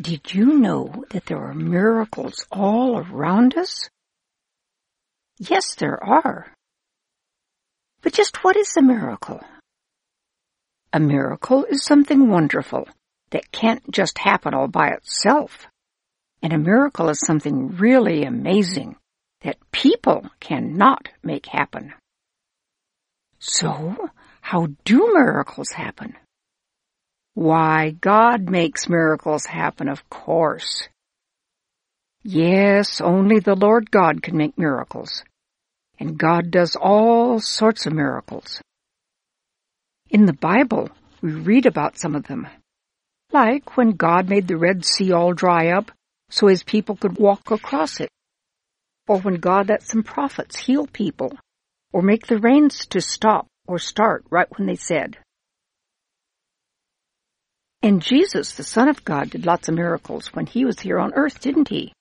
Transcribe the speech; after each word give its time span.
Did 0.00 0.34
you 0.34 0.58
know 0.58 1.04
that 1.10 1.24
there 1.24 1.42
are 1.42 1.54
miracles 1.54 2.44
all 2.52 2.98
around 2.98 3.56
us? 3.56 3.88
Yes, 5.38 5.74
there 5.74 6.02
are. 6.02 6.52
But 8.02 8.12
just 8.12 8.44
what 8.44 8.56
is 8.56 8.76
a 8.76 8.82
miracle? 8.82 9.40
A 10.92 11.00
miracle 11.00 11.64
is 11.64 11.84
something 11.84 12.28
wonderful 12.28 12.88
that 13.30 13.50
can't 13.52 13.90
just 13.90 14.18
happen 14.18 14.54
all 14.54 14.68
by 14.68 14.88
itself. 14.88 15.66
And 16.42 16.52
a 16.52 16.58
miracle 16.58 17.08
is 17.08 17.18
something 17.20 17.76
really 17.76 18.24
amazing 18.24 18.96
that 19.40 19.56
people 19.72 20.30
cannot 20.40 21.08
make 21.22 21.46
happen. 21.46 21.94
So, 23.38 24.10
how 24.42 24.68
do 24.84 25.10
miracles 25.14 25.70
happen? 25.70 26.16
Why, 27.36 27.90
God 27.90 28.48
makes 28.48 28.88
miracles 28.88 29.44
happen, 29.44 29.90
of 29.90 30.08
course. 30.08 30.88
Yes, 32.22 33.02
only 33.02 33.40
the 33.40 33.54
Lord 33.54 33.90
God 33.90 34.22
can 34.22 34.38
make 34.38 34.56
miracles. 34.56 35.22
And 36.00 36.16
God 36.16 36.50
does 36.50 36.76
all 36.76 37.38
sorts 37.38 37.84
of 37.84 37.92
miracles. 37.92 38.62
In 40.08 40.24
the 40.24 40.32
Bible, 40.32 40.88
we 41.20 41.32
read 41.32 41.66
about 41.66 41.98
some 41.98 42.14
of 42.14 42.26
them. 42.26 42.46
Like 43.30 43.76
when 43.76 43.90
God 43.90 44.30
made 44.30 44.48
the 44.48 44.56
Red 44.56 44.86
Sea 44.86 45.12
all 45.12 45.34
dry 45.34 45.68
up 45.68 45.90
so 46.30 46.46
his 46.46 46.62
people 46.62 46.96
could 46.96 47.18
walk 47.18 47.50
across 47.50 48.00
it. 48.00 48.08
Or 49.06 49.18
when 49.18 49.34
God 49.34 49.68
let 49.68 49.82
some 49.82 50.02
prophets 50.02 50.56
heal 50.56 50.86
people 50.86 51.38
or 51.92 52.00
make 52.00 52.28
the 52.28 52.38
rains 52.38 52.86
to 52.86 53.02
stop 53.02 53.46
or 53.66 53.78
start 53.78 54.24
right 54.30 54.48
when 54.56 54.66
they 54.66 54.76
said. 54.76 55.18
And 57.86 58.02
Jesus, 58.02 58.50
the 58.50 58.64
Son 58.64 58.88
of 58.88 59.04
God, 59.04 59.30
did 59.30 59.46
lots 59.46 59.68
of 59.68 59.76
miracles 59.76 60.34
when 60.34 60.46
he 60.46 60.64
was 60.64 60.80
here 60.80 60.98
on 60.98 61.14
earth, 61.14 61.38
didn't 61.40 61.68
he? 61.68 61.92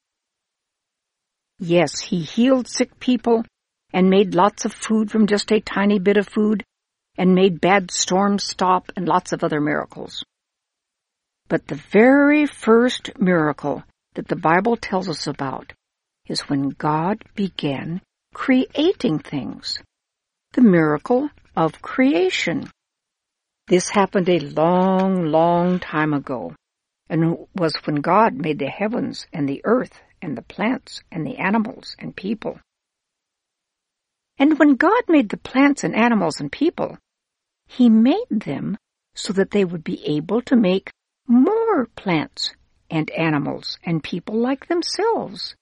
Yes, 1.60 2.02
he 2.02 2.22
healed 2.22 2.68
sick 2.68 3.00
people 3.00 3.46
and 3.94 4.10
made 4.10 4.34
lots 4.34 4.66
of 4.66 4.74
food 4.74 5.12
from 5.12 5.28
just 5.28 5.52
a 5.52 5.60
tiny 5.60 6.00
bit 6.00 6.18
of 6.18 6.28
food 6.28 6.64
and 7.20 7.36
made 7.36 7.62
bad 7.62 7.92
storms 7.92 8.44
stop 8.44 8.92
and 8.96 9.08
lots 9.08 9.32
of 9.32 9.44
other 9.44 9.62
miracles. 9.62 10.24
But 11.50 11.68
the 11.68 11.80
very 11.92 12.48
first 12.48 13.12
miracle 13.20 13.84
that 14.16 14.28
the 14.28 14.36
Bible 14.36 14.78
tells 14.78 15.08
us 15.08 15.28
about 15.28 15.72
is 16.26 16.50
when 16.50 16.70
God 16.70 17.24
began 17.36 18.02
creating 18.34 19.20
things. 19.20 19.84
The 20.54 20.62
miracle 20.62 21.30
of 21.56 21.84
creation. 21.84 22.72
This 23.68 23.90
happened 23.90 24.30
a 24.30 24.40
long, 24.40 25.26
long 25.26 25.80
time 25.80 26.14
ago, 26.14 26.54
and 27.10 27.48
was 27.56 27.76
when 27.86 27.96
God 27.96 28.36
made 28.36 28.60
the 28.60 28.70
heavens 28.70 29.26
and 29.34 29.50
the 29.50 29.62
earth 29.64 30.02
and 30.22 30.38
the 30.38 30.44
plants 30.44 31.02
and 31.12 31.26
the 31.26 31.38
animals 31.38 31.96
and 31.98 32.16
people. 32.16 32.60
And 34.38 34.60
when 34.60 34.76
God 34.76 35.04
made 35.08 35.30
the 35.30 35.38
plants 35.38 35.84
and 35.84 35.96
animals 35.96 36.40
and 36.40 36.52
people, 36.52 36.98
He 37.68 37.90
made 37.90 38.30
them 38.30 38.78
so 39.16 39.34
that 39.34 39.52
they 39.52 39.66
would 39.66 39.84
be 39.84 40.06
able 40.06 40.42
to 40.44 40.56
make 40.56 40.92
more 41.28 41.88
plants 41.96 42.54
and 42.92 43.10
animals 43.12 43.80
and 43.84 44.04
people 44.04 44.36
like 44.36 44.68
themselves. 44.68 45.56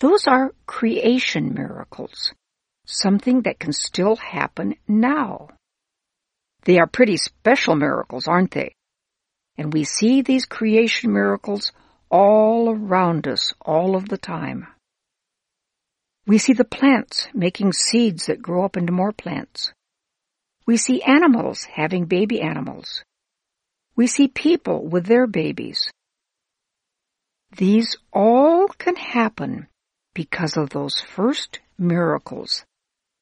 Those 0.00 0.26
are 0.26 0.54
creation 0.66 1.54
miracles, 1.54 2.32
something 2.86 3.42
that 3.42 3.60
can 3.60 3.72
still 3.72 4.16
happen 4.16 4.74
now. 4.88 5.50
They 6.64 6.78
are 6.78 6.86
pretty 6.86 7.16
special 7.16 7.74
miracles, 7.74 8.28
aren't 8.28 8.50
they? 8.50 8.74
And 9.56 9.72
we 9.72 9.84
see 9.84 10.22
these 10.22 10.46
creation 10.46 11.12
miracles 11.12 11.72
all 12.10 12.70
around 12.70 13.26
us 13.26 13.52
all 13.60 13.96
of 13.96 14.08
the 14.08 14.18
time. 14.18 14.66
We 16.26 16.38
see 16.38 16.52
the 16.52 16.64
plants 16.64 17.28
making 17.34 17.72
seeds 17.72 18.26
that 18.26 18.42
grow 18.42 18.64
up 18.64 18.76
into 18.76 18.92
more 18.92 19.12
plants. 19.12 19.72
We 20.66 20.76
see 20.76 21.02
animals 21.02 21.64
having 21.64 22.04
baby 22.04 22.40
animals. 22.40 23.02
We 23.96 24.06
see 24.06 24.28
people 24.28 24.86
with 24.86 25.06
their 25.06 25.26
babies. 25.26 25.90
These 27.56 27.96
all 28.12 28.68
can 28.68 28.96
happen 28.96 29.66
because 30.14 30.56
of 30.56 30.70
those 30.70 31.00
first 31.00 31.60
miracles, 31.78 32.64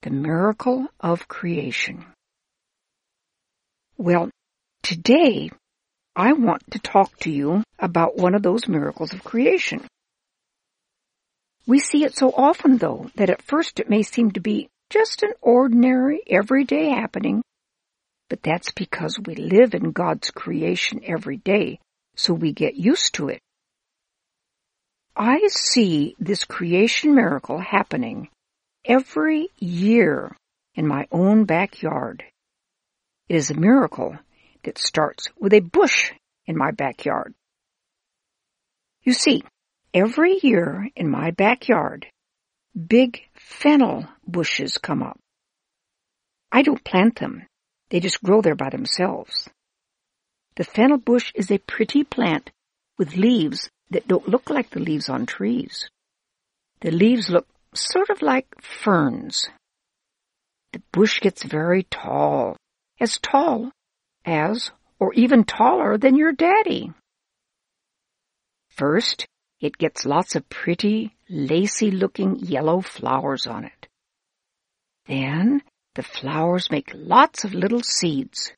the 0.03 0.11
miracle 0.11 0.89
of 1.01 1.29
creation. 1.29 2.05
Well, 4.01 4.31
today 4.85 5.51
I 6.15 6.33
want 6.33 6.71
to 6.71 6.79
talk 6.79 7.19
to 7.21 7.31
you 7.33 7.65
about 7.81 8.17
one 8.17 8.37
of 8.37 8.45
those 8.45 8.69
miracles 8.69 9.13
of 9.13 9.25
creation. 9.25 9.89
We 11.67 11.81
see 11.81 12.05
it 12.05 12.15
so 12.15 12.31
often 12.31 12.79
though 12.79 13.11
that 13.17 13.29
at 13.29 13.43
first 13.43 13.81
it 13.81 13.91
may 13.91 14.05
seem 14.05 14.31
to 14.31 14.41
be 14.41 14.69
just 14.89 15.25
an 15.25 15.33
ordinary 15.41 16.21
everyday 16.29 16.91
happening, 16.91 17.43
but 18.31 18.41
that's 18.41 18.71
because 18.71 19.19
we 19.19 19.35
live 19.35 19.75
in 19.75 19.91
God's 19.91 20.31
creation 20.31 21.01
every 21.05 21.39
day, 21.39 21.81
so 22.15 22.33
we 22.33 22.53
get 22.53 22.77
used 22.77 23.15
to 23.15 23.31
it. 23.31 23.41
I 25.17 25.49
see 25.49 26.15
this 26.21 26.45
creation 26.45 27.17
miracle 27.17 27.59
happening 27.59 28.29
every 28.85 29.49
year 29.59 30.37
in 30.77 30.87
my 30.87 31.09
own 31.11 31.47
backyard. 31.47 32.23
It 33.29 33.37
is 33.37 33.51
a 33.51 33.55
miracle 33.55 34.17
that 34.63 34.79
starts 34.79 35.29
with 35.39 35.53
a 35.53 35.61
bush 35.61 36.13
in 36.47 36.57
my 36.57 36.71
backyard. 36.71 37.35
You 39.03 39.13
see, 39.13 39.43
every 39.93 40.39
year 40.43 40.89
in 40.97 41.11
my 41.11 41.31
backyard, 41.31 42.07
big 42.75 43.21
fennel 43.35 44.07
bushes 44.27 44.79
come 44.79 45.03
up. 45.03 45.19
I 46.51 46.63
don't 46.63 46.85
plant 46.85 47.19
them. 47.19 47.47
They 47.91 48.01
just 48.01 48.23
grow 48.23 48.41
there 48.41 48.55
by 48.55 48.71
themselves. 48.71 49.49
The 50.57 50.65
fennel 50.65 50.99
bush 50.99 51.31
is 51.35 51.51
a 51.51 51.59
pretty 51.59 52.05
plant 52.05 52.51
with 52.97 53.17
leaves 53.17 53.69
that 53.91 54.09
don't 54.09 54.29
look 54.29 54.51
like 54.51 54.71
the 54.71 54.81
leaves 54.81 55.09
on 55.09 55.27
trees. 55.27 55.89
The 56.81 56.91
leaves 56.91 57.29
look 57.29 57.47
sort 57.75 58.11
of 58.11 58.23
like 58.23 58.47
ferns. 58.63 59.49
The 60.73 60.83
bush 60.93 61.21
gets 61.21 61.43
very 61.43 61.85
tall 61.85 62.57
as 63.01 63.19
tall 63.19 63.71
as 64.25 64.71
or 64.99 65.13
even 65.15 65.45
taller 65.45 65.97
than 65.97 66.17
your 66.17 66.33
daddy. 66.33 66.93
First, 68.69 69.27
it 69.61 69.79
gets 69.79 70.07
lots 70.07 70.37
of 70.37 70.49
pretty, 70.49 71.17
lacy 71.29 71.91
looking 71.91 72.39
yellow 72.39 72.81
flowers 72.81 73.47
on 73.47 73.65
it. 73.65 73.89
Then 75.07 75.63
the 75.95 76.03
flowers 76.03 76.71
make 76.71 76.93
lots 76.95 77.45
of 77.45 77.55
little 77.55 77.83
seeds. 77.83 78.53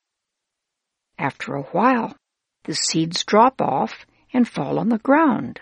After 1.18 1.54
a 1.54 1.62
while, 1.62 2.16
the 2.64 2.74
seeds 2.74 3.24
drop 3.24 3.60
off 3.60 4.06
and 4.32 4.46
fall 4.46 4.78
on 4.78 4.88
the 4.88 4.98
ground. 4.98 5.60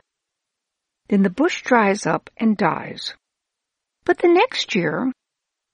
Then 1.08 1.22
the 1.22 1.30
bush 1.30 1.62
dries 1.62 2.06
up 2.06 2.30
and 2.36 2.56
dies. 2.56 3.14
But 4.04 4.18
the 4.18 4.28
next 4.28 4.74
year, 4.74 5.12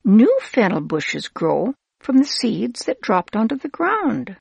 new 0.05 0.39
fennel 0.43 0.81
bushes 0.81 1.29
grow 1.29 1.75
from 2.05 2.19
the 2.19 2.25
seeds 2.25 2.85
that 2.85 3.01
dropped 3.01 3.35
onto 3.35 3.57
the 3.57 3.69
ground. 3.69 4.37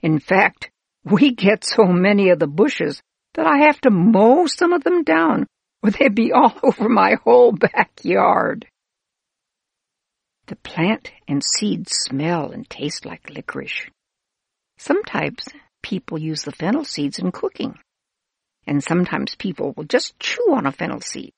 In 0.00 0.20
fact, 0.20 0.70
we 1.04 1.34
get 1.34 1.64
so 1.64 1.84
many 1.84 2.30
of 2.30 2.38
the 2.38 2.46
bushes 2.46 3.02
that 3.34 3.46
I 3.46 3.66
have 3.66 3.80
to 3.80 3.90
mow 3.90 4.46
some 4.46 4.72
of 4.72 4.84
them 4.84 5.02
down 5.02 5.46
or 5.84 5.90
they'd 5.90 6.14
be 6.14 6.32
all 6.34 6.54
over 6.62 6.88
my 6.88 7.16
whole 7.22 7.52
backyard. 7.52 8.66
The 10.46 10.56
plant 10.56 11.12
and 11.28 11.42
seeds 11.44 11.92
smell 11.92 12.50
and 12.50 12.68
taste 12.68 13.04
like 13.04 13.30
licorice. 13.30 13.88
Sometimes 14.78 15.44
people 15.82 16.18
use 16.18 16.42
the 16.42 16.52
fennel 16.52 16.84
seeds 16.84 17.18
in 17.18 17.32
cooking. 17.32 17.78
And 18.66 18.82
sometimes 18.82 19.34
people 19.34 19.74
will 19.76 19.84
just 19.84 20.18
chew 20.18 20.54
on 20.54 20.66
a 20.66 20.72
fennel 20.72 21.00
seed. 21.00 21.32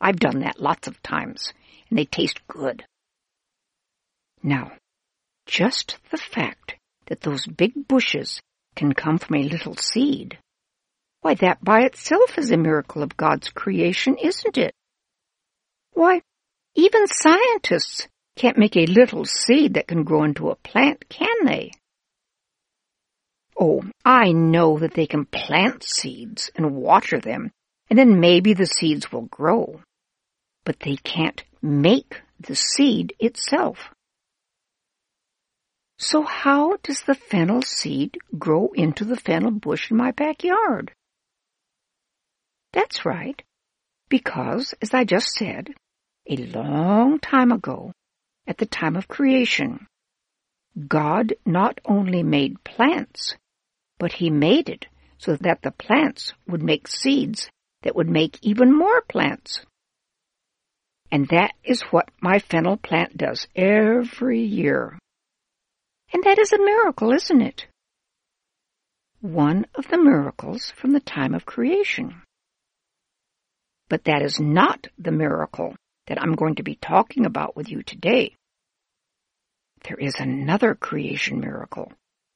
I've 0.00 0.20
done 0.20 0.40
that 0.40 0.60
lots 0.60 0.86
of 0.86 1.02
times, 1.02 1.52
and 1.90 1.98
they 1.98 2.04
taste 2.04 2.40
good. 2.46 2.84
Now, 4.42 4.72
just 5.46 5.98
the 6.10 6.18
fact 6.18 6.76
that 7.06 7.20
those 7.22 7.46
big 7.46 7.88
bushes 7.88 8.40
can 8.76 8.92
come 8.92 9.18
from 9.18 9.36
a 9.36 9.42
little 9.42 9.76
seed, 9.76 10.38
why, 11.20 11.34
that 11.34 11.64
by 11.64 11.80
itself 11.80 12.38
is 12.38 12.50
a 12.50 12.56
miracle 12.56 13.02
of 13.02 13.16
God's 13.16 13.48
creation, 13.48 14.16
isn't 14.16 14.56
it? 14.56 14.72
Why, 15.92 16.22
even 16.74 17.06
scientists 17.08 18.06
can't 18.36 18.56
make 18.56 18.76
a 18.76 18.86
little 18.86 19.24
seed 19.24 19.74
that 19.74 19.88
can 19.88 20.04
grow 20.04 20.22
into 20.22 20.50
a 20.50 20.56
plant, 20.56 21.08
can 21.08 21.44
they? 21.44 21.72
Oh, 23.58 23.82
I 24.04 24.30
know 24.30 24.78
that 24.78 24.94
they 24.94 25.06
can 25.06 25.26
plant 25.26 25.82
seeds 25.82 26.50
and 26.54 26.76
water 26.76 27.18
them, 27.18 27.50
and 27.90 27.98
then 27.98 28.20
maybe 28.20 28.52
the 28.52 28.66
seeds 28.66 29.10
will 29.10 29.22
grow. 29.22 29.80
But 30.64 30.78
they 30.78 30.96
can't 30.96 31.42
make 31.60 32.22
the 32.38 32.54
seed 32.54 33.14
itself. 33.18 33.92
So 35.98 36.22
how 36.22 36.76
does 36.84 37.02
the 37.02 37.16
fennel 37.16 37.62
seed 37.62 38.18
grow 38.38 38.70
into 38.72 39.04
the 39.04 39.16
fennel 39.16 39.50
bush 39.50 39.90
in 39.90 39.96
my 39.96 40.12
backyard? 40.12 40.92
That's 42.72 43.04
right, 43.04 43.42
because, 44.08 44.74
as 44.80 44.94
I 44.94 45.02
just 45.02 45.32
said, 45.32 45.74
a 46.30 46.36
long 46.36 47.18
time 47.18 47.50
ago, 47.50 47.92
at 48.46 48.58
the 48.58 48.66
time 48.66 48.94
of 48.94 49.08
creation, 49.08 49.88
God 50.86 51.34
not 51.44 51.80
only 51.84 52.22
made 52.22 52.62
plants, 52.62 53.34
but 53.98 54.12
he 54.12 54.30
made 54.30 54.68
it 54.68 54.86
so 55.18 55.34
that 55.34 55.62
the 55.62 55.72
plants 55.72 56.32
would 56.46 56.62
make 56.62 56.86
seeds 56.86 57.50
that 57.82 57.96
would 57.96 58.08
make 58.08 58.38
even 58.40 58.72
more 58.72 59.00
plants. 59.00 59.66
And 61.10 61.26
that 61.28 61.54
is 61.64 61.82
what 61.90 62.08
my 62.20 62.38
fennel 62.38 62.76
plant 62.76 63.16
does 63.16 63.48
every 63.56 64.42
year. 64.42 64.96
And 66.12 66.22
that 66.24 66.38
is 66.38 66.52
a 66.52 66.58
miracle, 66.58 67.12
isn't 67.12 67.40
it? 67.42 67.66
One 69.20 69.66
of 69.74 69.88
the 69.88 69.98
miracles 69.98 70.72
from 70.76 70.92
the 70.92 71.00
time 71.00 71.34
of 71.34 71.44
creation. 71.44 72.22
But 73.88 74.04
that 74.04 74.22
is 74.22 74.38
not 74.38 74.86
the 74.98 75.12
miracle 75.12 75.74
that 76.06 76.20
I'm 76.20 76.34
going 76.34 76.56
to 76.56 76.62
be 76.62 76.76
talking 76.76 77.26
about 77.26 77.56
with 77.56 77.68
you 77.68 77.82
today. 77.82 78.34
There 79.84 79.96
is 79.96 80.14
another 80.18 80.74
creation 80.74 81.40
miracle 81.40 81.92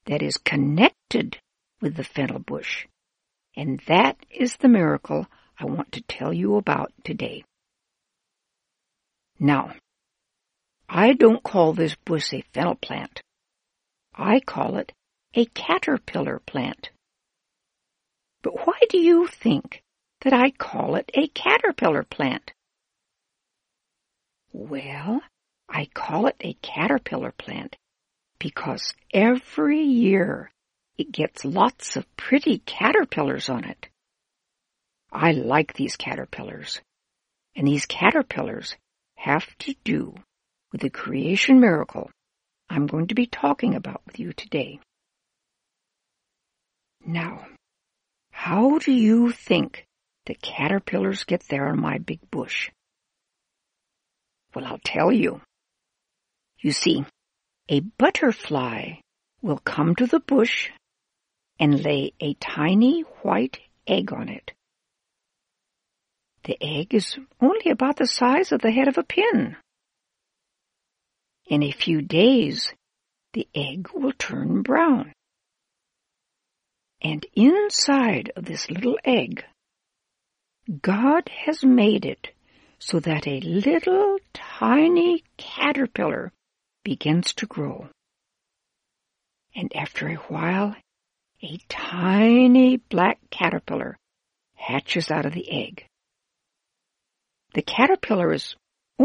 that 0.06 0.22
is 0.22 0.36
connected 0.36 1.38
with 1.80 1.96
the 1.96 2.04
fennel 2.04 2.38
bush, 2.38 2.86
and 3.56 3.80
that 3.86 4.16
is 4.30 4.56
the 4.56 4.68
miracle 4.68 5.26
I 5.58 5.64
want 5.64 5.92
to 5.92 6.02
tell 6.02 6.32
you 6.32 6.56
about 6.56 6.92
today. 7.04 7.44
Now, 9.38 9.74
I 10.88 11.14
don't 11.14 11.42
call 11.42 11.72
this 11.72 11.94
bush 12.04 12.32
a 12.32 12.44
fennel 12.52 12.74
plant. 12.76 13.20
I 14.14 14.40
call 14.40 14.76
it 14.76 14.92
a 15.34 15.46
caterpillar 15.46 16.38
plant. 16.38 16.90
But 18.42 18.66
why 18.66 18.78
do 18.90 18.98
you 18.98 19.26
think 19.26 19.82
that 20.22 20.32
I 20.32 20.50
call 20.50 20.96
it 20.96 21.10
a 21.14 21.28
caterpillar 21.28 22.02
plant? 22.02 22.52
Well, 24.52 25.22
I 25.68 25.86
call 25.94 26.26
it 26.26 26.36
a 26.40 26.54
caterpillar 26.54 27.32
plant 27.32 27.76
because 28.38 28.92
every 29.14 29.80
year 29.80 30.50
it 30.98 31.10
gets 31.10 31.44
lots 31.44 31.96
of 31.96 32.16
pretty 32.16 32.58
caterpillars 32.58 33.48
on 33.48 33.64
it. 33.64 33.88
I 35.10 35.32
like 35.32 35.74
these 35.74 35.96
caterpillars, 35.96 36.80
and 37.56 37.66
these 37.66 37.86
caterpillars 37.86 38.76
have 39.16 39.46
to 39.58 39.74
do 39.84 40.14
with 40.70 40.80
the 40.80 40.90
creation 40.90 41.60
miracle 41.60 42.10
I'm 42.72 42.86
going 42.86 43.08
to 43.08 43.14
be 43.14 43.26
talking 43.26 43.74
about 43.74 44.00
with 44.06 44.18
you 44.18 44.32
today. 44.32 44.80
Now, 47.04 47.44
how 48.30 48.78
do 48.78 48.92
you 48.92 49.30
think 49.30 49.84
the 50.24 50.34
caterpillars 50.34 51.24
get 51.24 51.42
there 51.50 51.66
on 51.68 51.78
my 51.78 51.98
big 51.98 52.20
bush? 52.30 52.70
Well, 54.54 54.64
I'll 54.64 54.80
tell 54.82 55.12
you. 55.12 55.42
You 56.60 56.72
see, 56.72 57.04
a 57.68 57.80
butterfly 57.80 59.00
will 59.42 59.58
come 59.58 59.94
to 59.96 60.06
the 60.06 60.20
bush 60.20 60.70
and 61.58 61.84
lay 61.84 62.14
a 62.20 62.32
tiny 62.34 63.02
white 63.20 63.60
egg 63.86 64.14
on 64.14 64.30
it. 64.30 64.52
The 66.44 66.56
egg 66.58 66.94
is 66.94 67.18
only 67.38 67.70
about 67.70 67.96
the 67.96 68.06
size 68.06 68.50
of 68.50 68.62
the 68.62 68.70
head 68.70 68.88
of 68.88 68.96
a 68.96 69.02
pin. 69.02 69.56
In 71.46 71.62
a 71.62 71.72
few 71.72 72.02
days, 72.02 72.72
the 73.32 73.48
egg 73.54 73.88
will 73.94 74.12
turn 74.12 74.62
brown. 74.62 75.12
And 77.00 77.26
inside 77.34 78.32
of 78.36 78.44
this 78.44 78.70
little 78.70 78.98
egg, 79.04 79.44
God 80.80 81.28
has 81.28 81.64
made 81.64 82.04
it 82.04 82.28
so 82.78 83.00
that 83.00 83.26
a 83.26 83.40
little 83.40 84.18
tiny 84.32 85.24
caterpillar 85.36 86.32
begins 86.84 87.32
to 87.34 87.46
grow. 87.46 87.88
And 89.54 89.74
after 89.74 90.08
a 90.08 90.14
while, 90.14 90.76
a 91.42 91.58
tiny 91.68 92.76
black 92.76 93.18
caterpillar 93.30 93.96
hatches 94.54 95.10
out 95.10 95.26
of 95.26 95.32
the 95.32 95.50
egg. 95.50 95.86
The 97.54 97.62
caterpillar 97.62 98.32
is 98.32 98.54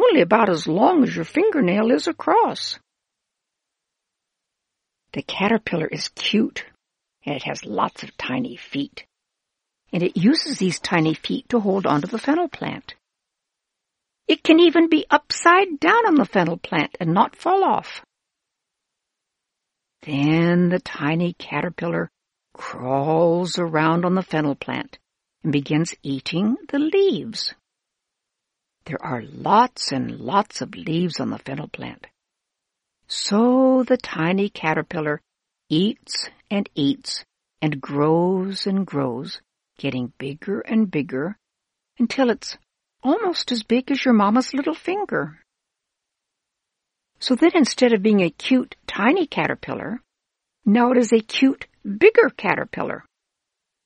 only 0.03 0.21
about 0.21 0.49
as 0.49 0.67
long 0.67 1.03
as 1.03 1.15
your 1.15 1.25
fingernail 1.25 1.91
is 1.91 2.07
across. 2.07 2.79
The 5.13 5.21
caterpillar 5.21 5.87
is 5.87 6.09
cute, 6.09 6.65
and 7.25 7.35
it 7.35 7.43
has 7.43 7.65
lots 7.65 8.03
of 8.03 8.15
tiny 8.17 8.55
feet. 8.55 9.05
And 9.91 10.03
it 10.03 10.17
uses 10.17 10.57
these 10.57 10.79
tiny 10.79 11.13
feet 11.13 11.49
to 11.49 11.59
hold 11.59 11.85
onto 11.87 12.07
the 12.07 12.19
fennel 12.19 12.49
plant. 12.49 12.95
It 14.27 14.43
can 14.43 14.59
even 14.59 14.89
be 14.89 15.05
upside 15.09 15.79
down 15.79 16.05
on 16.05 16.15
the 16.15 16.25
fennel 16.25 16.57
plant 16.57 16.97
and 16.99 17.13
not 17.13 17.35
fall 17.35 17.63
off. 17.63 18.01
Then 20.01 20.69
the 20.69 20.79
tiny 20.79 21.33
caterpillar 21.33 22.09
crawls 22.53 23.57
around 23.57 24.03
on 24.03 24.15
the 24.15 24.21
fennel 24.21 24.55
plant 24.55 24.99
and 25.43 25.53
begins 25.53 25.95
eating 26.03 26.57
the 26.69 26.79
leaves. 26.79 27.53
There 28.87 29.03
are 29.03 29.21
lots 29.21 29.91
and 29.91 30.17
lots 30.17 30.61
of 30.61 30.73
leaves 30.73 31.19
on 31.19 31.29
the 31.29 31.39
fennel 31.39 31.67
plant. 31.67 32.07
So 33.07 33.83
the 33.83 33.97
tiny 33.97 34.47
caterpillar 34.47 35.19
eats 35.67 36.29
and 36.49 36.69
eats 36.73 37.25
and 37.61 37.81
grows 37.81 38.65
and 38.65 38.87
grows, 38.87 39.41
getting 39.77 40.13
bigger 40.17 40.61
and 40.61 40.89
bigger 40.89 41.37
until 41.99 42.29
it's 42.29 42.57
almost 43.03 43.51
as 43.51 43.61
big 43.61 43.91
as 43.91 44.05
your 44.05 44.13
mama's 44.13 44.53
little 44.53 44.73
finger. 44.73 45.43
So 47.19 47.35
then 47.35 47.51
instead 47.55 47.91
of 47.91 48.01
being 48.01 48.21
a 48.21 48.29
cute 48.29 48.77
tiny 48.87 49.27
caterpillar, 49.27 49.99
now 50.65 50.91
it 50.91 50.97
is 50.97 51.11
a 51.11 51.19
cute 51.19 51.67
bigger 51.83 52.29
caterpillar. 52.29 53.03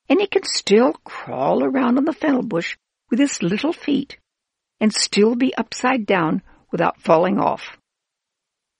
And 0.07 0.21
it 0.21 0.30
can 0.30 0.44
still 0.44 0.94
crawl 1.03 1.63
around 1.63 1.98
on 1.98 2.06
the 2.06 2.13
fennel 2.13 2.44
bush 2.44 2.77
with 3.09 3.19
its 3.19 3.42
little 3.42 3.74
feet 3.74 4.19
and 4.81 4.91
still 4.91 5.35
be 5.35 5.55
upside 5.55 6.05
down 6.07 6.41
without 6.71 6.99
falling 6.99 7.39
off. 7.39 7.77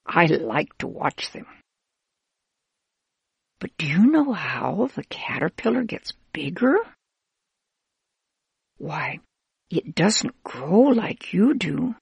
I 0.04 0.26
like 0.26 0.76
to 0.78 0.88
watch 0.88 1.30
them. 1.30 1.46
But 3.60 3.70
do 3.78 3.86
you 3.86 4.06
know 4.06 4.32
how 4.32 4.90
the 4.96 5.04
caterpillar 5.04 5.84
gets 5.84 6.12
bigger? 6.32 6.78
Why, 8.78 9.20
it 9.70 9.94
doesn't 9.94 10.42
grow 10.42 10.80
like 10.80 11.32
you 11.32 11.54
do. 11.54 11.94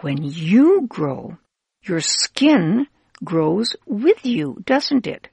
When 0.00 0.24
you 0.24 0.86
grow, 0.88 1.38
your 1.84 2.00
skin 2.00 2.88
grows 3.22 3.76
with 3.86 4.26
you, 4.26 4.62
doesn't 4.64 5.06
it? 5.06 5.28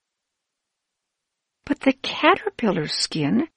But 1.65 1.79
the 1.79 1.93
caterpillar's 1.93 2.93
skin 2.93 3.47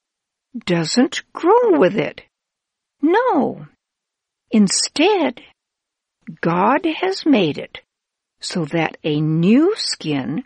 doesn't 0.65 1.23
grow 1.35 1.79
with 1.79 1.97
it. 1.97 2.23
No. 3.01 3.67
Instead, 4.51 5.41
God 6.41 6.85
has 6.85 7.25
made 7.25 7.59
it 7.59 7.81
so 8.41 8.65
that 8.67 8.97
a 9.03 9.21
new 9.21 9.75
skin 9.77 10.45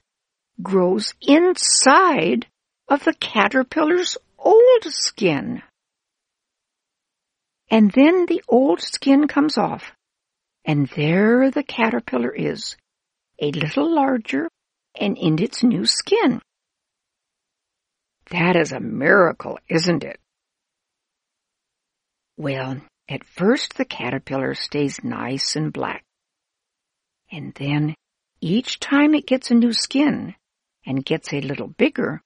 grows 0.63 1.15
inside 1.21 2.47
of 2.89 3.05
the 3.05 3.15
caterpillar's 3.15 4.17
old 4.39 4.85
skin 4.85 5.63
and 7.73 7.91
then 7.93 8.27
the 8.27 8.43
old 8.49 8.83
skin 8.83 9.27
comes 9.27 9.57
off, 9.57 9.93
and 10.63 10.89
there 10.89 11.51
the 11.51 11.63
caterpillar 11.63 12.31
is, 12.31 12.77
a 13.39 13.51
little 13.51 13.95
larger 13.95 14.47
and 14.95 15.17
in 15.17 15.43
its 15.43 15.63
new 15.63 15.87
skin. 15.87 16.43
That 18.31 18.57
is 18.57 18.73
a 18.73 18.79
miracle, 18.79 19.59
isn't 19.71 20.05
it? 20.05 20.21
Well, 22.43 22.81
at 23.09 23.23
first 23.23 23.77
the 23.77 23.85
caterpillar 23.85 24.55
stays 24.55 25.05
nice 25.05 25.55
and 25.55 25.73
black. 25.73 26.03
And 27.31 27.55
then, 27.55 27.95
each 28.41 28.81
time 28.81 29.15
it 29.15 29.29
gets 29.29 29.53
a 29.53 29.55
new 29.55 29.73
skin 29.73 30.35
and 30.85 31.05
gets 31.05 31.33
a 31.33 31.41
little 31.41 31.69
bigger, 31.69 32.21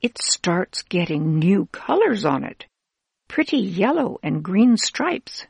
it 0.00 0.16
starts 0.16 0.80
getting 0.80 1.38
new 1.38 1.66
colors 1.66 2.24
on 2.24 2.42
it 2.42 2.64
pretty 3.28 3.58
yellow 3.58 4.18
and 4.22 4.42
green 4.42 4.78
stripes. 4.78 5.46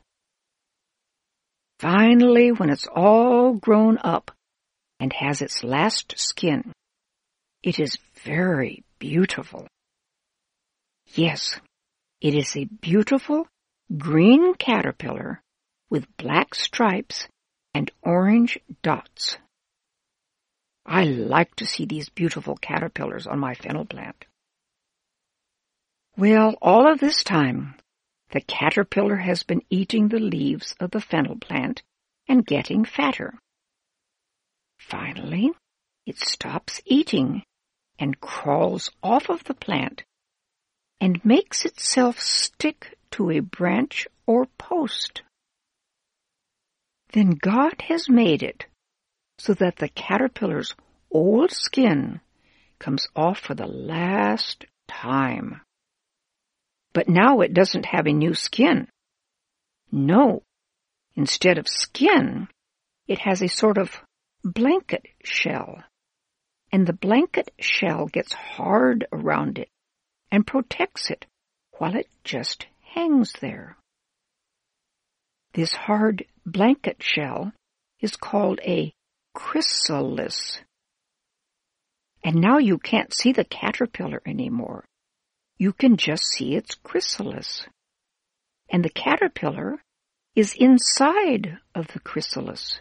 Finally, 1.78 2.50
when 2.50 2.68
it's 2.68 2.88
all 2.88 3.52
grown 3.52 3.96
up 4.02 4.32
and 4.98 5.12
has 5.12 5.40
its 5.40 5.62
last 5.62 6.14
skin, 6.16 6.72
it 7.62 7.78
is 7.78 7.96
very 8.24 8.82
beautiful. 8.98 9.68
Yes, 11.14 11.60
it 12.22 12.36
is 12.36 12.56
a 12.56 12.64
beautiful 12.64 13.48
green 13.98 14.54
caterpillar 14.54 15.42
with 15.90 16.16
black 16.16 16.54
stripes 16.54 17.26
and 17.74 17.90
orange 18.00 18.56
dots. 18.80 19.38
I 20.86 21.02
like 21.02 21.56
to 21.56 21.66
see 21.66 21.84
these 21.84 22.10
beautiful 22.10 22.56
caterpillars 22.56 23.26
on 23.26 23.40
my 23.40 23.54
fennel 23.54 23.84
plant. 23.84 24.24
Well, 26.16 26.54
all 26.62 26.90
of 26.90 27.00
this 27.00 27.24
time, 27.24 27.74
the 28.30 28.40
caterpillar 28.40 29.16
has 29.16 29.42
been 29.42 29.62
eating 29.68 30.06
the 30.06 30.20
leaves 30.20 30.76
of 30.78 30.92
the 30.92 31.00
fennel 31.00 31.36
plant 31.40 31.82
and 32.28 32.46
getting 32.46 32.84
fatter. 32.84 33.34
Finally, 34.78 35.50
it 36.06 36.20
stops 36.20 36.80
eating 36.84 37.42
and 37.98 38.20
crawls 38.20 38.92
off 39.02 39.28
of 39.28 39.42
the 39.42 39.54
plant 39.54 40.04
and 41.02 41.24
makes 41.24 41.64
itself 41.64 42.20
stick 42.20 42.96
to 43.10 43.28
a 43.28 43.40
branch 43.40 44.06
or 44.24 44.46
post. 44.56 45.22
Then 47.12 47.30
God 47.30 47.82
has 47.88 48.08
made 48.08 48.44
it 48.44 48.66
so 49.36 49.52
that 49.54 49.78
the 49.78 49.88
caterpillar's 49.88 50.76
old 51.10 51.50
skin 51.50 52.20
comes 52.78 53.08
off 53.16 53.40
for 53.40 53.54
the 53.54 53.66
last 53.66 54.64
time. 54.86 55.60
But 56.92 57.08
now 57.08 57.40
it 57.40 57.52
doesn't 57.52 57.86
have 57.86 58.06
a 58.06 58.12
new 58.12 58.34
skin. 58.34 58.86
No. 59.90 60.44
Instead 61.16 61.58
of 61.58 61.66
skin, 61.66 62.46
it 63.08 63.18
has 63.18 63.42
a 63.42 63.48
sort 63.48 63.76
of 63.76 63.90
blanket 64.44 65.04
shell. 65.24 65.82
And 66.70 66.86
the 66.86 66.92
blanket 66.92 67.50
shell 67.58 68.06
gets 68.06 68.32
hard 68.32 69.04
around 69.12 69.58
it 69.58 69.68
and 70.32 70.46
protects 70.46 71.10
it 71.10 71.26
while 71.78 71.94
it 71.94 72.08
just 72.24 72.66
hangs 72.94 73.34
there. 73.40 73.76
This 75.52 75.72
hard 75.74 76.24
blanket 76.46 76.96
shell 77.02 77.52
is 78.00 78.16
called 78.16 78.58
a 78.64 78.94
chrysalis. 79.34 80.58
And 82.24 82.36
now 82.36 82.56
you 82.58 82.78
can't 82.78 83.12
see 83.12 83.32
the 83.32 83.44
caterpillar 83.44 84.22
anymore. 84.24 84.86
You 85.58 85.74
can 85.74 85.98
just 85.98 86.24
see 86.24 86.54
its 86.54 86.76
chrysalis. 86.76 87.66
And 88.70 88.82
the 88.82 88.90
caterpillar 88.90 89.82
is 90.34 90.54
inside 90.58 91.58
of 91.74 91.88
the 91.88 92.00
chrysalis. 92.00 92.80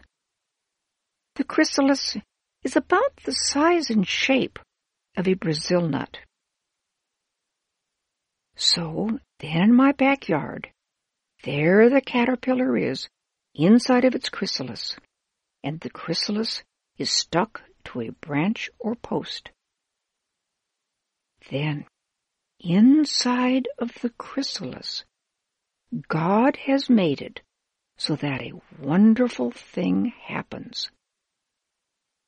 The 1.36 1.44
chrysalis 1.44 2.16
is 2.64 2.78
about 2.78 3.18
the 3.26 3.34
size 3.34 3.90
and 3.90 4.08
shape 4.08 4.60
of 5.18 5.28
a 5.28 5.34
Brazil 5.34 5.82
nut. 5.82 6.20
So 8.64 9.18
then 9.40 9.62
in 9.64 9.74
my 9.74 9.92
backyard, 9.92 10.70
there 11.44 11.90
the 11.90 12.00
caterpillar 12.00 12.78
is, 12.78 13.10
inside 13.56 14.06
of 14.06 14.14
its 14.14 14.30
chrysalis, 14.30 14.96
and 15.64 15.80
the 15.80 15.90
chrysalis 15.90 16.62
is 17.00 17.10
stuck 17.10 17.64
to 17.86 18.02
a 18.02 18.12
branch 18.12 18.70
or 18.78 18.94
post. 18.94 19.50
Then, 21.50 21.86
inside 22.60 23.68
of 23.80 23.96
the 24.04 24.12
chrysalis, 24.12 25.06
God 26.08 26.56
has 26.68 26.88
made 26.88 27.20
it 27.24 27.42
so 27.98 28.16
that 28.16 28.44
a 28.44 28.54
wonderful 28.80 29.50
thing 29.50 30.14
happens. 30.22 30.92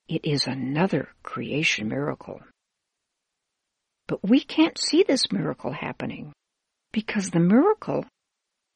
It 0.08 0.26
is 0.26 0.48
another 0.48 1.10
creation 1.22 1.90
miracle. 1.90 2.42
But 4.08 4.24
we 4.24 4.42
can't 4.42 4.78
see 4.78 5.04
this 5.04 5.32
miracle 5.32 5.72
happening 5.72 6.34
because 6.92 7.30
the 7.30 7.40
miracle 7.40 8.06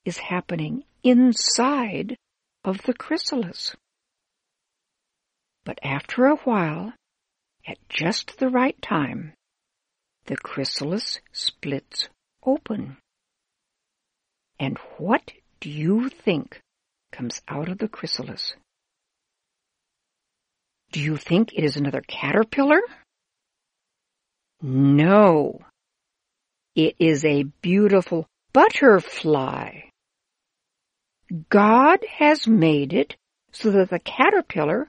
is 0.05 0.17
happening 0.17 0.84
inside 1.03 2.15
of 2.63 2.81
the 2.84 2.93
chrysalis. 2.93 3.75
But 5.65 5.79
after 5.84 6.25
a 6.25 6.38
while, 6.38 6.93
at 7.67 7.77
just 7.89 8.38
the 8.39 8.48
right 8.50 8.81
time, 8.81 9.34
the 10.25 10.38
chrysalis 10.38 11.19
splits 11.34 12.07
open. 12.46 12.98
And 14.60 14.77
what 14.98 15.34
do 15.60 15.69
you 15.69 16.10
think 16.10 16.60
comes 17.12 17.41
out 17.48 17.69
of 17.69 17.77
the 17.77 17.88
chrysalis? 17.88 18.55
Do 20.91 21.01
you 21.01 21.17
think 21.17 21.53
it 21.53 21.63
is 21.63 21.75
another 21.75 22.01
caterpillar? 22.01 22.79
No. 24.61 25.59
It 26.75 26.95
is 26.99 27.25
a 27.25 27.43
beautiful 27.61 28.27
butterfly. 28.53 29.81
God 31.49 31.99
has 32.17 32.47
made 32.47 32.93
it 32.93 33.15
so 33.51 33.71
that 33.71 33.89
the 33.89 33.99
caterpillar 33.99 34.87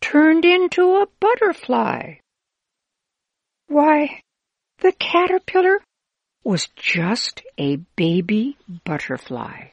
turned 0.00 0.44
into 0.44 0.96
a 0.96 1.06
butterfly. 1.18 2.14
Why, 3.66 4.20
the 4.78 4.92
caterpillar 4.92 5.80
was 6.44 6.68
just 6.76 7.42
a 7.58 7.76
baby 7.96 8.56
butterfly. 8.84 9.68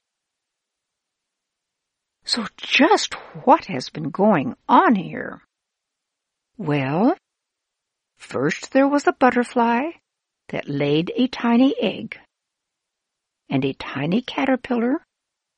So 2.26 2.46
just 2.58 3.14
what 3.46 3.66
has 3.66 3.90
been 3.90 4.10
going 4.10 4.56
on 4.68 4.96
here? 4.96 5.42
Well, 6.58 7.16
first 8.28 8.72
there 8.74 8.88
was 8.88 9.08
a 9.08 9.14
butterfly 9.14 9.84
that 10.50 10.68
laid 10.68 11.12
a 11.16 11.28
tiny 11.28 11.74
egg, 11.82 12.20
and 13.50 13.64
a 13.64 13.74
tiny 13.74 14.22
caterpillar 14.22 15.06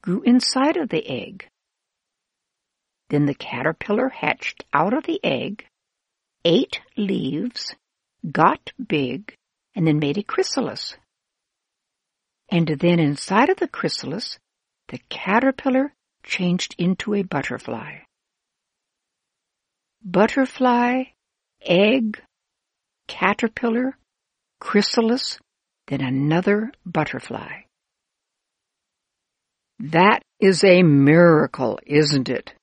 grew 0.03 0.21
inside 0.21 0.77
of 0.77 0.89
the 0.89 1.05
egg. 1.07 1.47
Then 3.09 3.25
the 3.25 3.33
caterpillar 3.33 4.09
hatched 4.09 4.65
out 4.71 4.93
of 4.93 5.03
the 5.05 5.19
egg, 5.23 5.65
ate 6.45 6.79
leaves, 6.95 7.75
got 8.31 8.71
big, 8.87 9.33
and 9.75 9.87
then 9.87 9.97
made 9.97 10.19
a 10.19 10.23
chrysalis. 10.23 10.95
And 12.49 12.67
then 12.67 12.99
inside 12.99 13.49
of 13.49 13.57
the 13.57 13.67
chrysalis, 13.67 14.37
the 14.89 14.99
caterpillar 15.09 15.93
changed 16.23 16.75
into 16.77 17.15
a 17.15 17.23
butterfly. 17.23 17.99
Butterfly, 20.03 21.03
egg, 21.61 22.21
caterpillar, 23.09 23.97
chrysalis, 24.61 25.39
then 25.87 25.99
another 25.99 26.71
butterfly. 26.85 27.63
That 29.79 30.21
is 30.39 30.63
a 30.63 30.83
miracle, 30.83 31.79
isn't 31.85 32.29
it? 32.29 32.53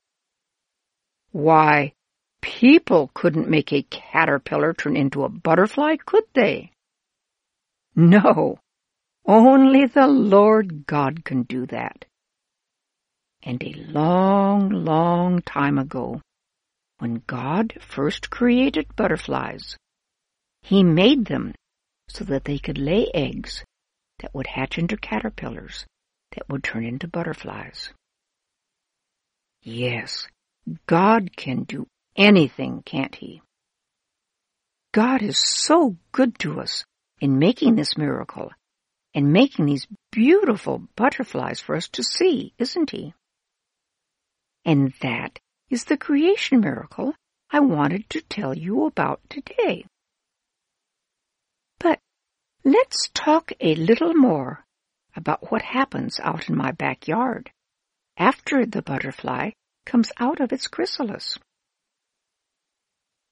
Why, 1.33 1.93
people 2.41 3.11
couldn't 3.13 3.51
make 3.51 3.73
a 3.73 3.87
caterpillar 3.91 4.73
turn 4.73 4.97
into 4.97 5.25
a 5.25 5.29
butterfly, 5.29 5.97
could 6.07 6.25
they? 6.35 6.71
No, 7.97 8.59
only 9.27 9.87
the 9.87 10.07
Lord 10.07 10.87
God 10.87 11.25
can 11.25 11.43
do 11.43 11.67
that. 11.67 12.05
And 13.43 13.63
a 13.63 13.75
long, 13.89 14.71
long 14.71 15.43
time 15.43 15.79
ago, 15.79 16.21
when 16.99 17.23
God 17.27 17.75
first 17.81 18.31
created 18.31 18.95
butterflies, 18.97 19.77
He 20.67 20.83
made 20.83 21.27
them 21.27 21.55
so 22.09 22.25
that 22.25 22.45
they 22.45 22.59
could 22.59 22.77
lay 22.77 23.07
eggs 23.15 23.65
that 24.19 24.35
would 24.35 24.49
hatch 24.49 24.79
into 24.79 24.97
caterpillars 24.97 25.87
that 26.33 26.49
would 26.49 26.65
turn 26.65 26.85
into 26.85 27.07
butterflies. 27.07 27.91
Yes, 29.63 30.27
God 30.89 31.37
can 31.37 31.63
do 31.63 31.87
anything, 32.17 32.83
can't 32.85 33.15
He? 33.15 33.43
God 34.91 35.23
is 35.23 35.39
so 35.39 35.99
good 36.11 36.37
to 36.41 36.59
us 36.59 36.85
in 37.21 37.39
making 37.39 37.77
this 37.77 37.97
miracle 37.97 38.51
and 39.15 39.33
making 39.33 39.67
these 39.67 39.87
beautiful 40.11 40.83
butterflies 40.97 41.61
for 41.61 41.77
us 41.77 41.87
to 41.91 42.03
see, 42.03 42.55
isn't 42.59 42.91
He? 42.91 43.15
And 44.65 44.93
that 45.01 45.39
is 45.71 45.85
the 45.85 45.97
creation 45.97 46.59
miracle 46.59 47.15
I 47.53 47.61
wanted 47.61 48.11
to 48.11 48.21
tell 48.21 48.53
you 48.53 48.87
about 48.87 49.21
today. 49.31 49.85
Let's 52.67 53.11
talk 53.15 53.53
a 53.61 53.77
little 53.77 54.13
more 54.13 54.65
about 55.15 55.53
what 55.53 55.63
happens 55.63 56.19
out 56.19 56.49
in 56.49 56.57
my 56.57 56.73
backyard 56.73 57.53
after 58.17 58.67
the 58.67 58.83
butterfly 58.83 59.53
comes 59.85 60.11
out 60.19 60.41
of 60.41 60.53
its 60.53 60.67
chrysalis. 60.67 61.39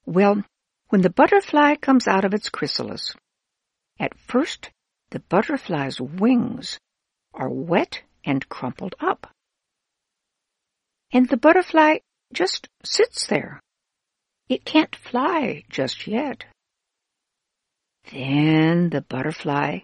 Well, 0.06 0.44
when 0.90 1.00
the 1.00 1.10
butterfly 1.10 1.74
comes 1.74 2.06
out 2.06 2.24
of 2.24 2.32
its 2.32 2.48
chrysalis, 2.48 3.16
at 3.98 4.16
first 4.16 4.70
the 5.10 5.18
butterfly's 5.18 6.00
wings 6.00 6.78
are 7.34 7.50
wet 7.50 8.02
and 8.24 8.48
crumpled 8.48 8.94
up. 9.00 9.32
And 11.10 11.28
the 11.28 11.36
butterfly 11.36 11.98
just 12.32 12.68
sits 12.84 13.26
there. 13.26 13.60
It 14.48 14.64
can't 14.64 14.94
fly 14.94 15.64
just 15.68 16.06
yet. 16.06 16.44
Then 18.12 18.90
the 18.90 19.00
butterfly 19.00 19.80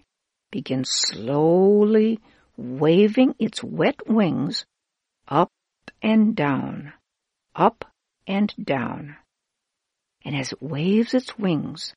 begins 0.51 0.89
slowly 0.91 2.19
waving 2.55 3.35
its 3.39 3.63
wet 3.63 4.07
wings 4.07 4.65
up 5.27 5.51
and 6.01 6.35
down, 6.35 6.93
up 7.55 7.85
and 8.27 8.53
down. 8.63 9.17
And 10.23 10.35
as 10.35 10.51
it 10.51 10.61
waves 10.61 11.13
its 11.13 11.37
wings, 11.37 11.95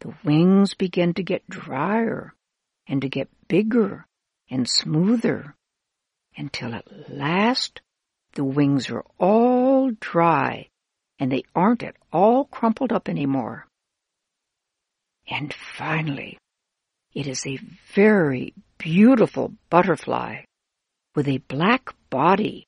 the 0.00 0.14
wings 0.24 0.74
begin 0.74 1.14
to 1.14 1.22
get 1.22 1.48
drier 1.48 2.34
and 2.86 3.00
to 3.02 3.08
get 3.08 3.28
bigger 3.48 4.06
and 4.50 4.68
smoother 4.68 5.54
until 6.36 6.74
at 6.74 7.10
last 7.10 7.80
the 8.34 8.44
wings 8.44 8.90
are 8.90 9.04
all 9.18 9.90
dry 9.98 10.68
and 11.18 11.32
they 11.32 11.44
aren't 11.54 11.82
at 11.82 11.96
all 12.12 12.44
crumpled 12.44 12.92
up 12.92 13.08
anymore. 13.08 13.66
And 15.28 15.54
finally, 15.76 16.38
it 17.14 17.26
is 17.26 17.46
a 17.46 17.58
very 17.94 18.54
beautiful 18.78 19.52
butterfly 19.70 20.42
with 21.14 21.26
a 21.28 21.38
black 21.38 21.94
body 22.10 22.66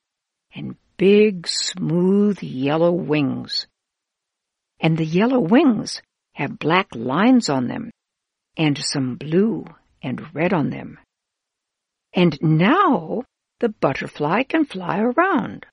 and 0.55 0.77
big 0.97 1.47
smooth 1.47 2.43
yellow 2.43 2.93
wings. 2.93 3.67
And 4.81 4.97
the 4.97 5.05
yellow 5.05 5.41
wings 5.41 6.03
have 6.35 6.59
black 6.59 6.88
lines 6.95 7.49
on 7.49 7.69
them 7.69 7.91
and 8.57 8.77
some 8.79 9.17
blue 9.17 9.65
and 10.03 10.35
red 10.35 10.53
on 10.53 10.71
them. 10.71 10.99
And 12.12 12.38
now 12.43 13.25
the 13.61 13.69
butterfly 13.69 14.45
can 14.45 14.65
fly 14.65 15.00
around. 15.00 15.67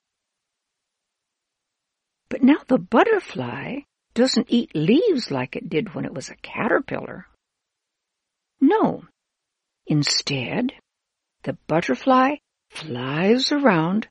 But 2.28 2.42
now 2.42 2.58
the 2.66 2.78
butterfly 2.78 3.80
doesn't 4.16 4.46
eat 4.48 4.74
leaves 4.74 5.30
like 5.30 5.54
it 5.56 5.68
did 5.68 5.94
when 5.94 6.06
it 6.06 6.14
was 6.14 6.30
a 6.30 6.36
caterpillar. 6.36 7.26
No. 8.58 9.04
Instead, 9.86 10.72
the 11.42 11.58
butterfly 11.66 12.36
flies 12.70 13.52
around 13.52 14.08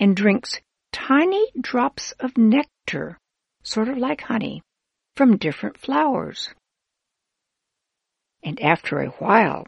and 0.00 0.16
drinks 0.16 0.58
tiny 0.90 1.50
drops 1.60 2.12
of 2.18 2.38
nectar, 2.38 3.18
sort 3.62 3.88
of 3.88 3.98
like 3.98 4.22
honey, 4.22 4.62
from 5.16 5.36
different 5.36 5.76
flowers. 5.76 6.48
And 8.42 8.58
after 8.62 9.00
a 9.00 9.10
while, 9.20 9.66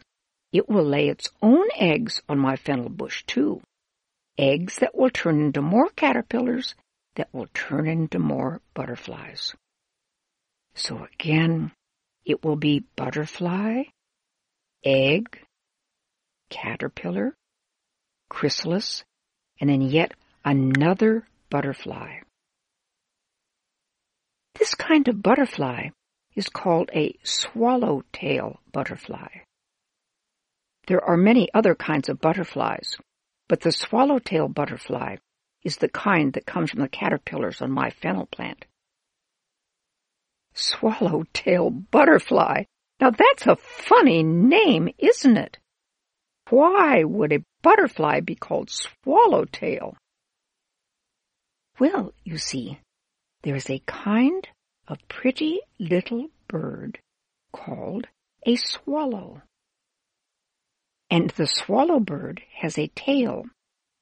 it 0.50 0.66
will 0.66 0.84
lay 0.84 1.08
its 1.08 1.28
own 1.42 1.66
eggs 1.76 2.22
on 2.26 2.38
my 2.38 2.56
fennel 2.56 2.88
bush 2.88 3.22
too. 3.26 3.60
Eggs 4.38 4.76
that 4.78 4.96
will 4.96 5.10
turn 5.10 5.42
into 5.42 5.60
more 5.60 5.90
caterpillars 5.90 6.74
that 7.18 7.34
will 7.34 7.48
turn 7.52 7.88
into 7.88 8.18
more 8.20 8.60
butterflies. 8.74 9.52
So 10.74 11.04
again, 11.12 11.72
it 12.24 12.44
will 12.44 12.54
be 12.54 12.84
butterfly, 12.94 13.82
egg, 14.84 15.40
caterpillar, 16.48 17.34
chrysalis, 18.30 19.02
and 19.60 19.68
then 19.68 19.80
yet 19.80 20.12
another 20.44 21.26
butterfly. 21.50 22.20
This 24.56 24.76
kind 24.76 25.08
of 25.08 25.20
butterfly 25.20 25.88
is 26.36 26.48
called 26.48 26.88
a 26.94 27.16
swallowtail 27.24 28.60
butterfly. 28.70 29.28
There 30.86 31.04
are 31.04 31.16
many 31.16 31.48
other 31.52 31.74
kinds 31.74 32.08
of 32.08 32.20
butterflies, 32.20 32.96
but 33.48 33.60
the 33.60 33.72
swallowtail 33.72 34.46
butterfly 34.46 35.16
is 35.64 35.76
the 35.76 35.88
kind 35.88 36.32
that 36.34 36.46
comes 36.46 36.70
from 36.70 36.80
the 36.80 36.88
caterpillars 36.88 37.60
on 37.60 37.70
my 37.70 37.90
fennel 37.90 38.26
plant. 38.26 38.64
Swallowtail 40.54 41.70
butterfly. 41.70 42.64
Now 43.00 43.10
that's 43.10 43.46
a 43.46 43.56
funny 43.56 44.22
name, 44.22 44.88
isn't 44.98 45.36
it? 45.36 45.58
Why 46.50 47.04
would 47.04 47.32
a 47.32 47.44
butterfly 47.62 48.20
be 48.20 48.34
called 48.34 48.70
swallowtail? 48.70 49.96
Well, 51.78 52.12
you 52.24 52.38
see, 52.38 52.80
there 53.42 53.54
is 53.54 53.70
a 53.70 53.82
kind 53.86 54.48
of 54.88 55.06
pretty 55.08 55.60
little 55.78 56.28
bird 56.48 56.98
called 57.52 58.06
a 58.46 58.56
swallow. 58.56 59.42
And 61.10 61.30
the 61.30 61.46
swallow 61.46 62.00
bird 62.00 62.42
has 62.56 62.78
a 62.78 62.88
tail 62.88 63.44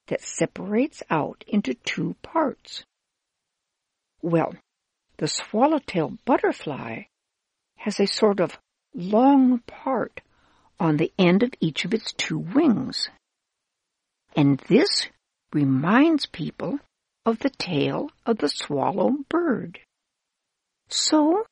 that 0.07 0.21
separates 0.21 1.03
out 1.09 1.43
into 1.47 1.73
two 1.73 2.15
parts. 2.21 2.83
Well, 4.21 4.55
the 5.17 5.27
swallowtail 5.27 6.17
butterfly 6.25 7.03
has 7.77 7.99
a 7.99 8.07
sort 8.07 8.39
of 8.39 8.57
long 8.93 9.59
part 9.59 10.21
on 10.79 10.97
the 10.97 11.11
end 11.17 11.43
of 11.43 11.53
each 11.59 11.85
of 11.85 11.93
its 11.93 12.13
two 12.13 12.39
wings. 12.39 13.09
And 14.35 14.59
this 14.67 15.07
reminds 15.53 16.25
people 16.25 16.79
of 17.25 17.39
the 17.39 17.49
tail 17.49 18.09
of 18.25 18.37
the 18.37 18.49
swallow 18.49 19.15
bird. 19.29 19.79
So 20.89 21.45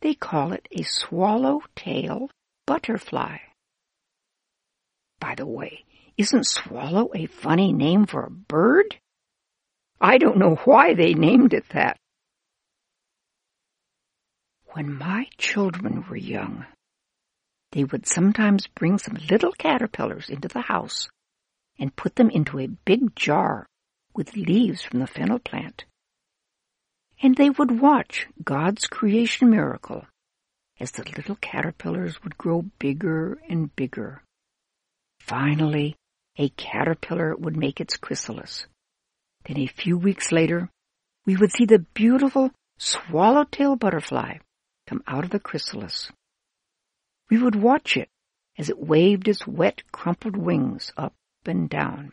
they 0.00 0.14
call 0.14 0.52
it 0.52 0.68
a 0.70 0.82
swallowtail 0.82 2.30
butterfly. 2.66 3.38
By 5.20 5.34
the 5.34 5.46
way, 5.46 5.84
isn't 6.18 6.48
swallow 6.48 7.10
a 7.14 7.26
funny 7.26 7.72
name 7.72 8.04
for 8.04 8.24
a 8.24 8.30
bird? 8.30 8.96
I 10.00 10.18
don't 10.18 10.36
know 10.36 10.56
why 10.64 10.94
they 10.94 11.14
named 11.14 11.54
it 11.54 11.68
that. 11.70 11.96
When 14.72 14.92
my 14.92 15.28
children 15.38 16.04
were 16.10 16.16
young, 16.16 16.66
they 17.72 17.84
would 17.84 18.06
sometimes 18.06 18.66
bring 18.66 18.98
some 18.98 19.16
little 19.30 19.52
caterpillars 19.52 20.28
into 20.28 20.48
the 20.48 20.62
house 20.62 21.08
and 21.78 21.94
put 21.94 22.16
them 22.16 22.30
into 22.30 22.58
a 22.58 22.66
big 22.66 23.14
jar 23.14 23.66
with 24.14 24.36
leaves 24.36 24.82
from 24.82 24.98
the 24.98 25.06
fennel 25.06 25.38
plant. 25.38 25.84
And 27.22 27.36
they 27.36 27.50
would 27.50 27.80
watch 27.80 28.26
God's 28.42 28.86
creation 28.88 29.50
miracle 29.50 30.04
as 30.80 30.92
the 30.92 31.04
little 31.16 31.36
caterpillars 31.36 32.22
would 32.22 32.36
grow 32.36 32.62
bigger 32.78 33.38
and 33.48 33.74
bigger 33.74 34.22
Finally, 35.28 35.94
a 36.38 36.48
caterpillar 36.50 37.34
would 37.36 37.56
make 37.56 37.80
its 37.80 37.96
chrysalis. 37.96 38.66
Then 39.44 39.58
a 39.58 39.66
few 39.66 39.98
weeks 39.98 40.30
later, 40.30 40.70
we 41.26 41.36
would 41.36 41.52
see 41.52 41.64
the 41.64 41.80
beautiful 41.80 42.52
swallowtail 42.78 43.76
butterfly 43.76 44.38
come 44.86 45.02
out 45.06 45.24
of 45.24 45.30
the 45.30 45.40
chrysalis. 45.40 46.10
We 47.28 47.42
would 47.42 47.56
watch 47.56 47.96
it 47.96 48.08
as 48.56 48.70
it 48.70 48.78
waved 48.78 49.28
its 49.28 49.46
wet, 49.46 49.82
crumpled 49.92 50.36
wings 50.36 50.92
up 50.96 51.14
and 51.44 51.68
down. 51.68 52.12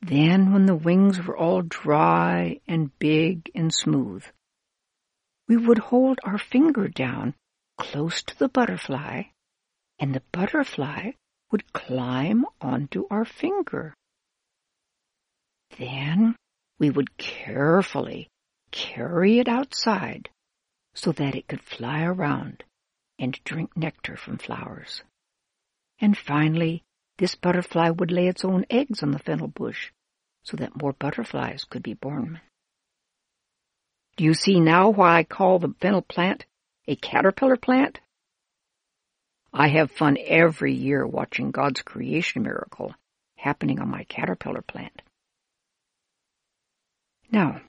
Then, 0.00 0.52
when 0.52 0.66
the 0.66 0.74
wings 0.74 1.24
were 1.24 1.36
all 1.36 1.62
dry 1.62 2.60
and 2.68 2.96
big 2.98 3.50
and 3.54 3.72
smooth, 3.72 4.24
we 5.48 5.56
would 5.56 5.78
hold 5.78 6.18
our 6.22 6.38
finger 6.38 6.88
down 6.88 7.34
close 7.78 8.22
to 8.22 8.38
the 8.38 8.48
butterfly, 8.48 9.24
and 9.98 10.14
the 10.14 10.22
butterfly 10.32 11.12
would 11.50 11.72
climb 11.72 12.44
onto 12.60 13.06
our 13.10 13.24
finger. 13.24 13.94
Then 15.78 16.36
we 16.78 16.90
would 16.90 17.16
carefully 17.16 18.28
carry 18.70 19.38
it 19.38 19.48
outside 19.48 20.28
so 20.94 21.12
that 21.12 21.34
it 21.34 21.48
could 21.48 21.62
fly 21.62 22.02
around 22.02 22.64
and 23.18 23.38
drink 23.44 23.76
nectar 23.76 24.16
from 24.16 24.38
flowers. 24.38 25.02
And 26.00 26.16
finally, 26.16 26.82
this 27.18 27.34
butterfly 27.34 27.90
would 27.90 28.10
lay 28.10 28.28
its 28.28 28.44
own 28.44 28.66
eggs 28.68 29.02
on 29.02 29.12
the 29.12 29.18
fennel 29.18 29.48
bush 29.48 29.90
so 30.42 30.56
that 30.58 30.80
more 30.80 30.92
butterflies 30.92 31.64
could 31.64 31.82
be 31.82 31.94
born. 31.94 32.40
Do 34.16 34.24
you 34.24 34.34
see 34.34 34.60
now 34.60 34.90
why 34.90 35.18
I 35.18 35.24
call 35.24 35.58
the 35.58 35.74
fennel 35.80 36.02
plant 36.02 36.46
a 36.86 36.96
caterpillar 36.96 37.56
plant? 37.56 38.00
I 39.58 39.68
have 39.68 39.90
fun 39.90 40.18
every 40.22 40.74
year 40.74 41.06
watching 41.06 41.50
God's 41.50 41.80
creation 41.80 42.42
miracle 42.42 42.94
happening 43.36 43.80
on 43.80 43.88
my 43.88 44.04
caterpillar 44.04 44.60
plant. 44.60 45.00
Now, 47.32 47.62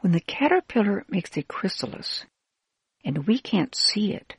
when 0.00 0.12
the 0.12 0.20
caterpillar 0.20 1.06
makes 1.08 1.34
a 1.38 1.42
chrysalis 1.42 2.26
and 3.02 3.26
we 3.26 3.38
can't 3.38 3.74
see 3.74 4.12
it, 4.12 4.34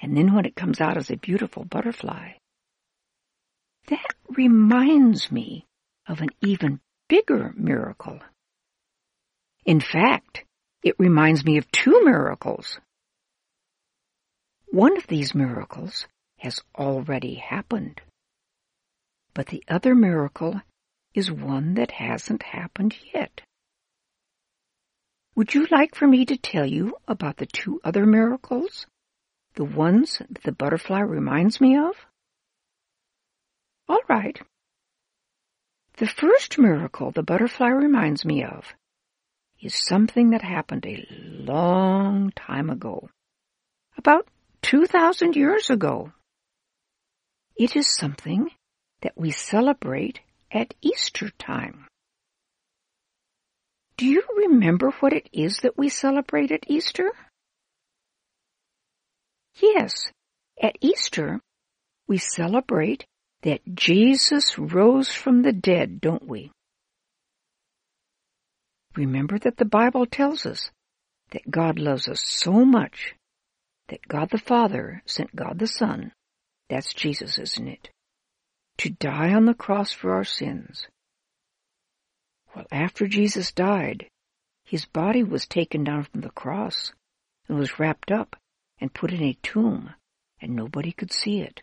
and 0.00 0.16
then 0.16 0.32
when 0.32 0.46
it 0.46 0.54
comes 0.54 0.80
out 0.80 0.96
as 0.96 1.10
a 1.10 1.16
beautiful 1.16 1.64
butterfly, 1.64 2.34
that 3.88 4.14
reminds 4.28 5.32
me 5.32 5.66
of 6.06 6.20
an 6.20 6.28
even 6.40 6.78
bigger 7.08 7.52
miracle. 7.56 8.20
In 9.64 9.80
fact, 9.80 10.44
it 10.84 10.94
reminds 11.00 11.44
me 11.44 11.56
of 11.56 11.68
two 11.72 12.04
miracles 12.04 12.78
one 14.72 14.96
of 14.96 15.06
these 15.06 15.34
miracles 15.34 16.06
has 16.38 16.58
already 16.74 17.34
happened. 17.34 18.00
But 19.34 19.48
the 19.48 19.62
other 19.68 19.94
miracle 19.94 20.62
is 21.12 21.30
one 21.30 21.74
that 21.74 21.90
hasn't 21.90 22.42
happened 22.42 22.96
yet. 23.12 23.42
Would 25.34 25.52
you 25.52 25.66
like 25.70 25.94
for 25.94 26.08
me 26.08 26.24
to 26.24 26.38
tell 26.38 26.64
you 26.64 26.96
about 27.06 27.36
the 27.36 27.44
two 27.44 27.82
other 27.84 28.06
miracles? 28.06 28.86
The 29.56 29.64
ones 29.64 30.22
that 30.30 30.42
the 30.42 30.52
butterfly 30.52 31.00
reminds 31.00 31.60
me 31.60 31.76
of? 31.76 31.94
All 33.90 34.00
right. 34.08 34.40
The 35.98 36.06
first 36.06 36.58
miracle 36.58 37.10
the 37.10 37.22
butterfly 37.22 37.68
reminds 37.68 38.24
me 38.24 38.42
of 38.42 38.72
is 39.60 39.74
something 39.74 40.30
that 40.30 40.42
happened 40.42 40.86
a 40.86 41.06
long 41.10 42.32
time 42.34 42.70
ago. 42.70 43.10
About 43.98 44.26
2,000 44.62 45.36
years 45.36 45.70
ago. 45.70 46.12
It 47.56 47.76
is 47.76 47.94
something 47.94 48.48
that 49.02 49.12
we 49.16 49.30
celebrate 49.30 50.20
at 50.50 50.74
Easter 50.80 51.30
time. 51.38 51.86
Do 53.96 54.06
you 54.06 54.22
remember 54.36 54.90
what 55.00 55.12
it 55.12 55.28
is 55.32 55.58
that 55.58 55.76
we 55.76 55.88
celebrate 55.88 56.50
at 56.50 56.64
Easter? 56.68 57.12
Yes, 59.60 60.10
at 60.60 60.76
Easter, 60.80 61.40
we 62.08 62.18
celebrate 62.18 63.04
that 63.42 63.60
Jesus 63.74 64.58
rose 64.58 65.10
from 65.10 65.42
the 65.42 65.52
dead, 65.52 66.00
don't 66.00 66.26
we? 66.26 66.50
Remember 68.96 69.38
that 69.38 69.56
the 69.56 69.64
Bible 69.64 70.06
tells 70.06 70.46
us 70.46 70.70
that 71.30 71.50
God 71.50 71.78
loves 71.78 72.08
us 72.08 72.22
so 72.24 72.64
much 72.64 73.14
that 73.92 74.08
God 74.08 74.30
the 74.30 74.38
Father 74.38 75.02
sent 75.04 75.36
God 75.36 75.58
the 75.58 75.66
Son, 75.66 76.12
that's 76.70 76.94
Jesus, 76.94 77.38
isn't 77.38 77.68
it, 77.68 77.90
to 78.78 78.88
die 78.88 79.34
on 79.34 79.44
the 79.44 79.52
cross 79.52 79.92
for 79.92 80.14
our 80.14 80.24
sins. 80.24 80.86
Well, 82.56 82.64
after 82.72 83.06
Jesus 83.06 83.52
died, 83.52 84.08
his 84.64 84.86
body 84.86 85.22
was 85.22 85.46
taken 85.46 85.84
down 85.84 86.04
from 86.04 86.22
the 86.22 86.30
cross 86.30 86.94
and 87.46 87.58
was 87.58 87.78
wrapped 87.78 88.10
up 88.10 88.34
and 88.80 88.94
put 88.94 89.12
in 89.12 89.22
a 89.22 89.36
tomb, 89.42 89.90
and 90.40 90.56
nobody 90.56 90.92
could 90.92 91.12
see 91.12 91.40
it. 91.40 91.60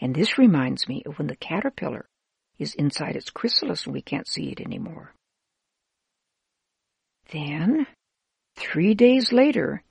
And 0.00 0.12
this 0.12 0.38
reminds 0.38 0.88
me 0.88 1.04
of 1.06 1.18
when 1.18 1.28
the 1.28 1.36
caterpillar 1.36 2.08
is 2.58 2.74
inside 2.74 3.14
its 3.14 3.30
chrysalis 3.30 3.84
and 3.84 3.94
we 3.94 4.02
can't 4.02 4.26
see 4.26 4.50
it 4.50 4.60
anymore. 4.60 5.14
Then, 7.30 7.86
three 8.56 8.94
days 8.94 9.30
later, 9.30 9.84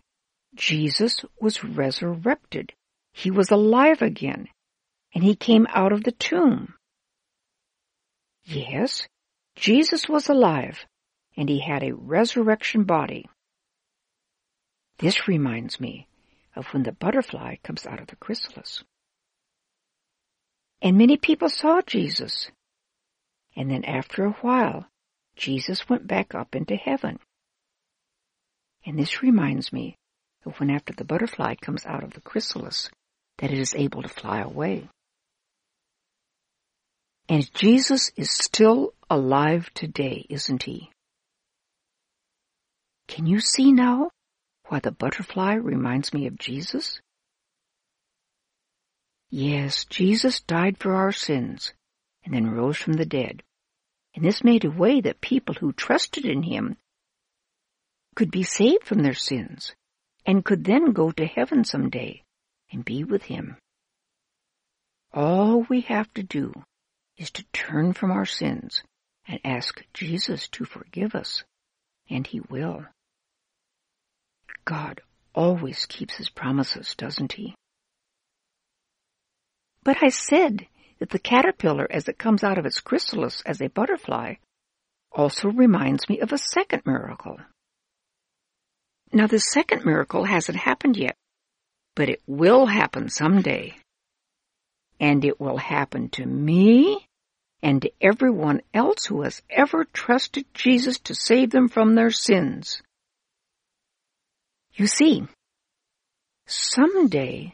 Jesus 0.56 1.24
was 1.40 1.64
resurrected. 1.64 2.74
He 3.14 3.32
was 3.32 3.52
alive 3.52 4.02
again, 4.02 4.48
and 5.14 5.24
he 5.24 5.36
came 5.36 5.68
out 5.70 5.92
of 5.92 6.04
the 6.04 6.12
tomb. 6.12 6.74
Yes, 8.44 9.08
Jesus 9.56 10.08
was 10.10 10.30
alive, 10.30 10.86
and 11.38 11.50
he 11.50 11.60
had 11.60 11.84
a 11.84 11.96
resurrection 11.96 12.84
body. 12.84 13.30
This 15.00 15.28
reminds 15.28 15.80
me 15.80 16.08
of 16.56 16.68
when 16.68 16.84
the 16.84 16.92
butterfly 16.92 17.56
comes 17.64 17.86
out 17.86 18.02
of 18.02 18.08
the 18.08 18.16
chrysalis. 18.16 18.84
And 20.82 20.98
many 20.98 21.18
people 21.18 21.50
saw 21.50 21.82
Jesus. 21.82 22.52
And 23.56 23.70
then 23.70 23.84
after 23.86 24.26
a 24.26 24.32
while, 24.42 24.88
Jesus 25.36 25.88
went 25.88 26.08
back 26.08 26.34
up 26.34 26.56
into 26.56 26.76
heaven. 26.76 27.20
And 28.86 28.98
this 28.98 29.22
reminds 29.22 29.72
me 29.72 29.98
when 30.58 30.70
after 30.70 30.94
the 30.94 31.06
butterfly 31.06 31.56
comes 31.56 31.86
out 31.86 32.04
of 32.04 32.14
the 32.14 32.22
chrysalis, 32.22 32.90
that 33.38 33.52
it 33.52 33.60
is 33.60 33.76
able 33.76 34.02
to 34.02 34.10
fly 34.10 34.40
away. 34.40 34.88
And 37.28 37.54
Jesus 37.54 38.12
is 38.16 38.32
still 38.32 38.94
alive 39.10 39.70
today, 39.74 40.26
isn't 40.30 40.64
he? 40.64 40.90
Can 43.08 43.26
you 43.26 43.40
see 43.40 43.72
now 43.72 44.10
why 44.68 44.80
the 44.80 44.92
butterfly 44.92 45.54
reminds 45.56 46.14
me 46.14 46.28
of 46.28 46.38
Jesus? 46.38 47.00
Yes, 49.30 49.86
Jesus 49.86 50.40
died 50.40 50.78
for 50.80 50.96
our 50.96 51.12
sins 51.12 51.74
and 52.24 52.34
then 52.34 52.50
rose 52.50 52.78
from 52.78 52.94
the 52.94 53.06
dead. 53.06 53.44
And 54.16 54.26
this 54.26 54.44
made 54.44 54.66
a 54.66 54.72
way 54.72 55.02
that 55.02 55.22
people 55.22 55.56
who 55.56 55.72
trusted 55.72 56.26
in 56.26 56.44
him 56.44 56.78
could 58.16 58.32
be 58.32 58.44
saved 58.44 58.84
from 58.86 59.04
their 59.04 59.14
sins 59.14 59.76
and 60.26 60.46
could 60.46 60.64
then 60.64 60.92
go 60.92 61.12
to 61.12 61.26
heaven 61.26 61.64
someday 61.64 62.24
and 62.72 62.86
be 62.86 63.04
with 63.04 63.24
him. 63.24 63.58
All 65.14 65.66
we 65.70 65.82
have 65.82 66.14
to 66.14 66.24
do 66.24 66.54
is 67.18 67.32
to 67.32 67.44
turn 67.52 67.94
from 67.94 68.12
our 68.12 68.26
sins 68.26 68.84
and 69.28 69.40
ask 69.44 69.84
Jesus 69.94 70.48
to 70.50 70.66
forgive 70.66 71.16
us, 71.16 71.44
and 72.10 72.26
he 72.26 72.42
will. 72.50 72.86
God 74.66 75.02
always 75.34 75.86
keeps 75.86 76.16
his 76.16 76.30
promises, 76.30 76.96
doesn't 76.96 77.34
he? 77.34 77.56
But 79.84 79.98
I 80.04 80.10
said 80.10 80.68
that 81.00 81.10
the 81.10 81.20
caterpillar, 81.20 81.88
as 81.90 82.08
it 82.08 82.20
comes 82.20 82.44
out 82.44 82.58
of 82.58 82.66
its 82.66 82.82
chrysalis 82.82 83.42
as 83.46 83.62
a 83.62 83.70
butterfly, 83.70 84.36
also 85.12 85.50
reminds 85.50 86.08
me 86.10 86.20
of 86.20 86.32
a 86.32 86.38
second 86.38 86.84
miracle. 86.86 87.38
Now, 89.12 89.28
the 89.28 89.40
second 89.40 89.86
miracle 89.86 90.24
hasn't 90.24 90.58
happened 90.58 90.98
yet, 90.98 91.16
but 91.96 92.10
it 92.10 92.22
will 92.28 92.68
happen 92.68 93.10
someday. 93.10 93.76
And 95.00 95.26
it 95.26 95.40
will 95.40 95.58
happen 95.58 96.10
to 96.10 96.26
me 96.26 97.08
and 97.62 97.82
to 97.82 97.92
everyone 98.02 98.62
else 98.74 99.06
who 99.06 99.22
has 99.24 99.42
ever 99.50 99.86
trusted 99.86 100.46
Jesus 100.54 101.00
to 101.00 101.16
save 101.16 101.52
them 101.52 101.70
from 101.70 101.96
their 101.96 102.12
sins. 102.12 102.82
You 104.74 104.88
see, 104.88 105.28
someday 106.46 107.54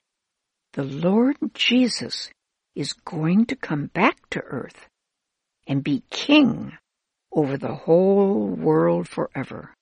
the 0.73 0.83
Lord 0.83 1.37
Jesus 1.53 2.29
is 2.75 2.93
going 2.93 3.45
to 3.47 3.55
come 3.55 3.87
back 3.87 4.29
to 4.31 4.41
earth 4.41 4.87
and 5.65 5.83
be 5.83 6.03
king 6.09 6.73
over 7.31 7.57
the 7.57 7.73
whole 7.73 8.47
world 8.47 9.07
forever. 9.07 9.73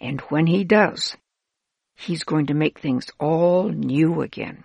And 0.00 0.20
when 0.22 0.46
he 0.46 0.64
does, 0.64 1.16
he's 1.96 2.24
going 2.24 2.46
to 2.46 2.54
make 2.54 2.78
things 2.78 3.06
all 3.18 3.68
new 3.68 4.22
again. 4.22 4.64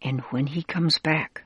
And 0.00 0.20
when 0.30 0.46
he 0.46 0.62
comes 0.62 0.98
back, 0.98 1.44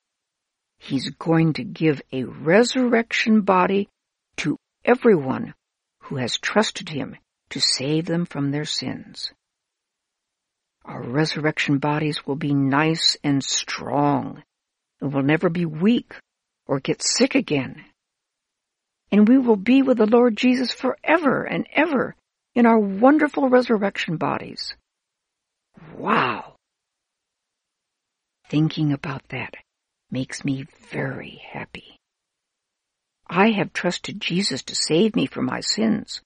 he's 0.79 1.11
going 1.11 1.55
to 1.55 1.65
give 1.65 2.03
a 2.13 2.25
resurrection 2.25 3.41
body 3.43 3.89
to 4.37 4.57
everyone 4.85 5.55
who 6.03 6.17
has 6.17 6.39
trusted 6.39 6.89
him 6.89 7.17
to 7.51 7.61
save 7.61 8.07
them 8.07 8.27
from 8.27 8.51
their 8.51 8.65
sins. 8.65 9.33
Our 10.85 11.03
resurrection 11.03 11.79
bodies 11.79 12.27
will 12.27 12.37
be 12.37 12.55
nice 12.55 13.17
and 13.23 13.43
strong 13.43 14.43
and 15.01 15.13
will 15.13 15.23
never 15.23 15.49
be 15.49 15.65
weak 15.65 16.15
or 16.67 16.81
get 16.81 17.03
sick 17.03 17.35
again 17.35 17.85
and 19.13 19.29
we 19.29 19.37
will 19.37 19.57
be 19.57 19.83
with 19.83 19.99
the 19.99 20.07
Lord 20.07 20.37
Jesus 20.37 20.73
forever 20.73 21.45
and 21.45 21.67
ever 21.75 22.17
in 22.55 22.65
our 22.65 22.79
wonderful 22.79 23.49
resurrection 23.49 24.17
bodies. 24.17 24.75
Wow! 25.95 26.57
Thinking 28.49 28.93
about 28.93 29.29
that 29.29 29.55
makes 30.11 30.45
me 30.45 30.67
very 30.91 31.43
happy. 31.53 31.97
I 33.27 33.51
have 33.51 33.73
trusted 33.73 34.21
Jesus 34.21 34.63
to 34.65 34.75
save 34.75 35.15
me 35.15 35.27
from 35.27 35.45
my 35.45 35.61
sins, 35.61 36.21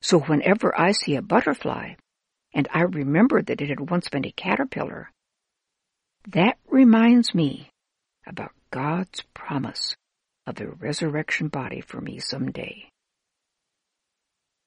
so 0.00 0.18
whenever 0.18 0.78
I 0.78 0.92
see 0.92 1.16
a 1.16 1.22
butterfly, 1.22 1.94
and 2.54 2.68
I 2.72 2.82
remember 2.82 3.42
that 3.42 3.60
it 3.60 3.68
had 3.68 3.90
once 3.90 4.08
been 4.08 4.26
a 4.26 4.32
caterpillar, 4.32 5.10
that 6.28 6.56
reminds 6.68 7.34
me 7.34 7.70
about 8.26 8.52
God's 8.70 9.22
promise 9.34 9.94
of 10.46 10.60
a 10.60 10.68
resurrection 10.68 11.48
body 11.48 11.80
for 11.80 12.00
me 12.00 12.18
someday. 12.18 12.88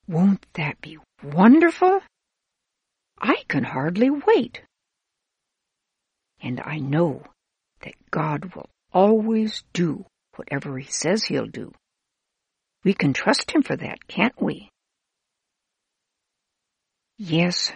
Won't 0.08 0.46
that 0.54 0.80
be 0.82 0.98
wonderful? 1.24 2.02
I 3.20 3.44
can 3.48 3.64
hardly 3.64 4.10
wait. 4.10 4.62
And 6.42 6.62
I 6.64 6.80
know 6.80 7.24
that 7.82 7.96
God 8.12 8.56
will 8.56 8.70
always 8.94 9.64
do 9.74 10.06
whatever 10.36 10.78
He 10.78 10.92
says 10.92 11.26
He'll 11.26 11.48
do. 11.48 11.74
We 12.84 12.94
can 12.94 13.14
trust 13.14 13.52
Him 13.52 13.64
for 13.64 13.76
that, 13.76 14.08
can't 14.08 14.40
we? 14.42 14.70
Yes, 17.18 17.74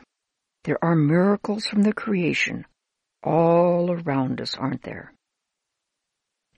there 0.64 0.84
are 0.84 0.96
miracles 0.96 1.66
from 1.66 1.82
the 1.82 1.94
creation 1.94 2.66
all 3.24 3.92
around 3.92 4.40
us, 4.40 4.56
aren't 4.56 4.84
there? 4.84 5.14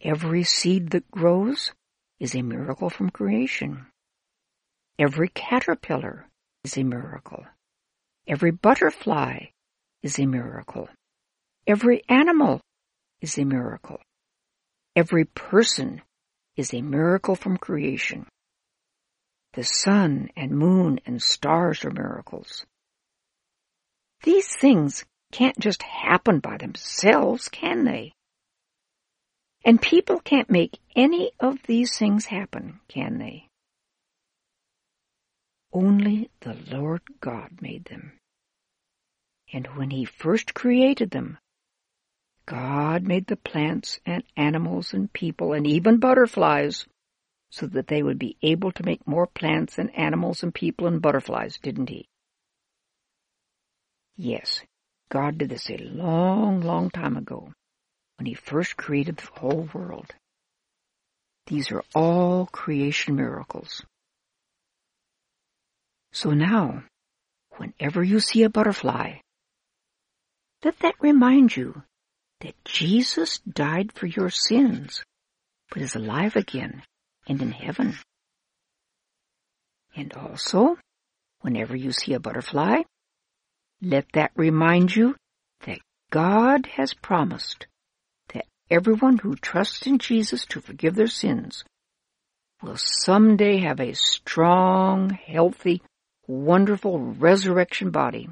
Every 0.05 0.43
seed 0.43 0.89
that 0.89 1.09
grows 1.09 1.71
is 2.19 2.35
a 2.35 2.41
miracle 2.41 2.89
from 2.89 3.09
creation. 3.09 3.85
Every 4.99 5.29
caterpillar 5.29 6.27
is 6.65 6.77
a 6.77 6.83
miracle. 6.83 7.45
Every 8.27 8.51
butterfly 8.51 9.45
is 10.01 10.19
a 10.19 10.25
miracle. 10.25 10.89
Every 11.65 12.03
animal 12.09 12.59
is 13.21 13.37
a 13.37 13.45
miracle. 13.45 14.01
Every 14.93 15.23
person 15.23 16.01
is 16.57 16.73
a 16.73 16.81
miracle 16.81 17.35
from 17.37 17.55
creation. 17.55 18.27
The 19.53 19.63
sun 19.63 20.31
and 20.35 20.51
moon 20.51 20.99
and 21.05 21.23
stars 21.23 21.85
are 21.85 21.91
miracles. 21.91 22.65
These 24.23 24.49
things 24.49 25.05
can't 25.31 25.57
just 25.57 25.81
happen 25.81 26.39
by 26.39 26.57
themselves, 26.57 27.47
can 27.47 27.85
they? 27.85 28.11
And 29.65 29.81
people 29.81 30.19
can't 30.19 30.49
make 30.49 30.79
any 30.95 31.31
of 31.39 31.63
these 31.63 31.97
things 31.97 32.25
happen, 32.25 32.81
can 32.89 33.17
they? 33.17 33.47
Only 35.71 36.29
the 36.41 36.57
Lord 36.69 37.01
God 37.21 37.61
made 37.61 37.85
them. 37.85 38.13
And 39.53 39.67
when 39.75 39.89
He 39.89 40.03
first 40.05 40.53
created 40.53 41.11
them, 41.11 41.37
God 42.45 43.03
made 43.03 43.27
the 43.27 43.37
plants 43.37 43.99
and 44.05 44.23
animals 44.35 44.93
and 44.93 45.11
people 45.11 45.53
and 45.53 45.65
even 45.65 45.97
butterflies 45.97 46.85
so 47.49 47.67
that 47.67 47.87
they 47.87 48.03
would 48.03 48.19
be 48.19 48.35
able 48.41 48.71
to 48.73 48.83
make 48.83 49.07
more 49.07 49.27
plants 49.27 49.77
and 49.77 49.95
animals 49.95 50.43
and 50.43 50.53
people 50.53 50.87
and 50.87 51.01
butterflies, 51.01 51.57
didn't 51.61 51.89
He? 51.89 52.09
Yes, 54.17 54.61
God 55.09 55.37
did 55.37 55.49
this 55.49 55.69
a 55.69 55.77
long, 55.77 56.59
long 56.61 56.89
time 56.89 57.15
ago 57.15 57.53
when 58.17 58.25
He 58.25 58.33
first 58.33 58.77
created 58.77 59.17
the 59.17 59.39
whole 59.39 59.69
world. 59.73 60.13
These 61.47 61.71
are 61.71 61.83
all 61.93 62.45
creation 62.45 63.15
miracles. 63.15 63.83
So 66.13 66.31
now, 66.31 66.83
whenever 67.57 68.03
you 68.03 68.19
see 68.19 68.43
a 68.43 68.49
butterfly, 68.49 69.15
let 70.63 70.79
that 70.79 70.95
remind 71.01 71.55
you 71.55 71.83
that 72.41 72.55
Jesus 72.63 73.39
died 73.39 73.91
for 73.93 74.05
your 74.05 74.29
sins, 74.29 75.03
but 75.69 75.81
is 75.81 75.95
alive 75.95 76.35
again 76.35 76.83
and 77.27 77.41
in 77.41 77.51
heaven. 77.51 77.97
And 79.95 80.13
also, 80.13 80.77
whenever 81.41 81.75
you 81.75 81.91
see 81.91 82.13
a 82.13 82.19
butterfly, 82.19 82.83
let 83.81 84.05
that 84.13 84.31
remind 84.35 84.95
you 84.95 85.15
that 85.65 85.79
God 86.09 86.67
has 86.67 86.93
promised 86.93 87.67
everyone 88.69 89.17
who 89.17 89.35
trusts 89.35 89.85
in 89.85 89.99
Jesus 89.99 90.45
to 90.47 90.61
forgive 90.61 90.95
their 90.95 91.07
sins 91.07 91.63
will 92.61 92.77
someday 92.77 93.57
have 93.59 93.79
a 93.79 93.93
strong, 93.93 95.09
healthy, 95.09 95.81
wonderful 96.27 96.99
resurrection 96.99 97.91
body. 97.91 98.29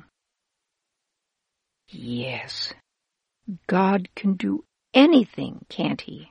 Yes, 1.90 2.74
God 3.68 4.08
can 4.16 4.36
do 4.36 4.64
anything, 4.94 5.66
can't 5.70 6.00
he? 6.00 6.30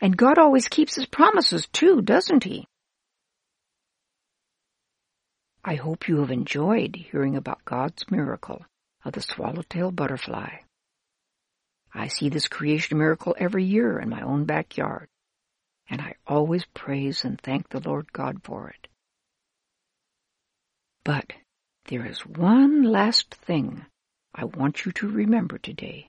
And 0.00 0.16
God 0.16 0.38
always 0.38 0.68
keeps 0.68 0.94
his 0.94 1.06
promises 1.06 1.66
too, 1.72 2.02
doesn't 2.02 2.44
he? 2.44 2.66
I 5.64 5.74
hope 5.74 6.08
you 6.08 6.18
have 6.20 6.30
enjoyed 6.30 6.96
hearing 6.96 7.36
about 7.36 7.64
God's 7.64 8.04
miracle 8.10 8.64
of 9.04 9.12
the 9.12 9.22
swallowtail 9.22 9.90
butterfly. 9.90 10.58
I 11.94 12.08
see 12.08 12.28
this 12.28 12.48
creation 12.48 12.98
miracle 12.98 13.34
every 13.38 13.64
year 13.64 13.98
in 13.98 14.08
my 14.08 14.20
own 14.20 14.44
backyard, 14.44 15.08
and 15.88 16.00
I 16.00 16.14
always 16.26 16.64
praise 16.74 17.24
and 17.24 17.40
thank 17.40 17.68
the 17.68 17.80
Lord 17.80 18.12
God 18.12 18.42
for 18.44 18.68
it. 18.68 18.88
But 21.04 21.32
there 21.86 22.04
is 22.04 22.26
one 22.26 22.82
last 22.82 23.34
thing 23.34 23.86
I 24.34 24.44
want 24.44 24.84
you 24.84 24.92
to 24.92 25.08
remember 25.08 25.58
today, 25.58 26.08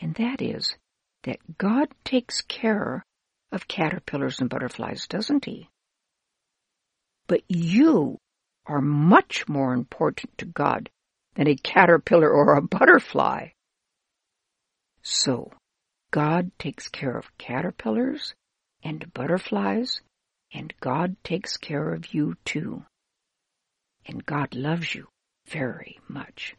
and 0.00 0.14
that 0.16 0.42
is 0.42 0.76
that 1.24 1.58
God 1.58 1.88
takes 2.04 2.42
care 2.42 3.02
of 3.50 3.68
caterpillars 3.68 4.40
and 4.40 4.50
butterflies, 4.50 5.06
doesn't 5.06 5.46
he? 5.46 5.68
But 7.26 7.42
you 7.48 8.18
are 8.66 8.80
much 8.80 9.48
more 9.48 9.72
important 9.72 10.36
to 10.38 10.44
God 10.44 10.90
than 11.34 11.48
a 11.48 11.56
caterpillar 11.56 12.30
or 12.30 12.54
a 12.54 12.62
butterfly. 12.62 13.48
So, 15.10 15.54
God 16.10 16.50
takes 16.58 16.86
care 16.88 17.16
of 17.16 17.38
caterpillars 17.38 18.34
and 18.82 19.10
butterflies, 19.14 20.02
and 20.52 20.74
God 20.80 21.16
takes 21.24 21.56
care 21.56 21.94
of 21.94 22.12
you 22.12 22.36
too. 22.44 22.84
And 24.04 24.26
God 24.26 24.54
loves 24.54 24.94
you 24.94 25.08
very 25.46 25.98
much. 26.08 26.57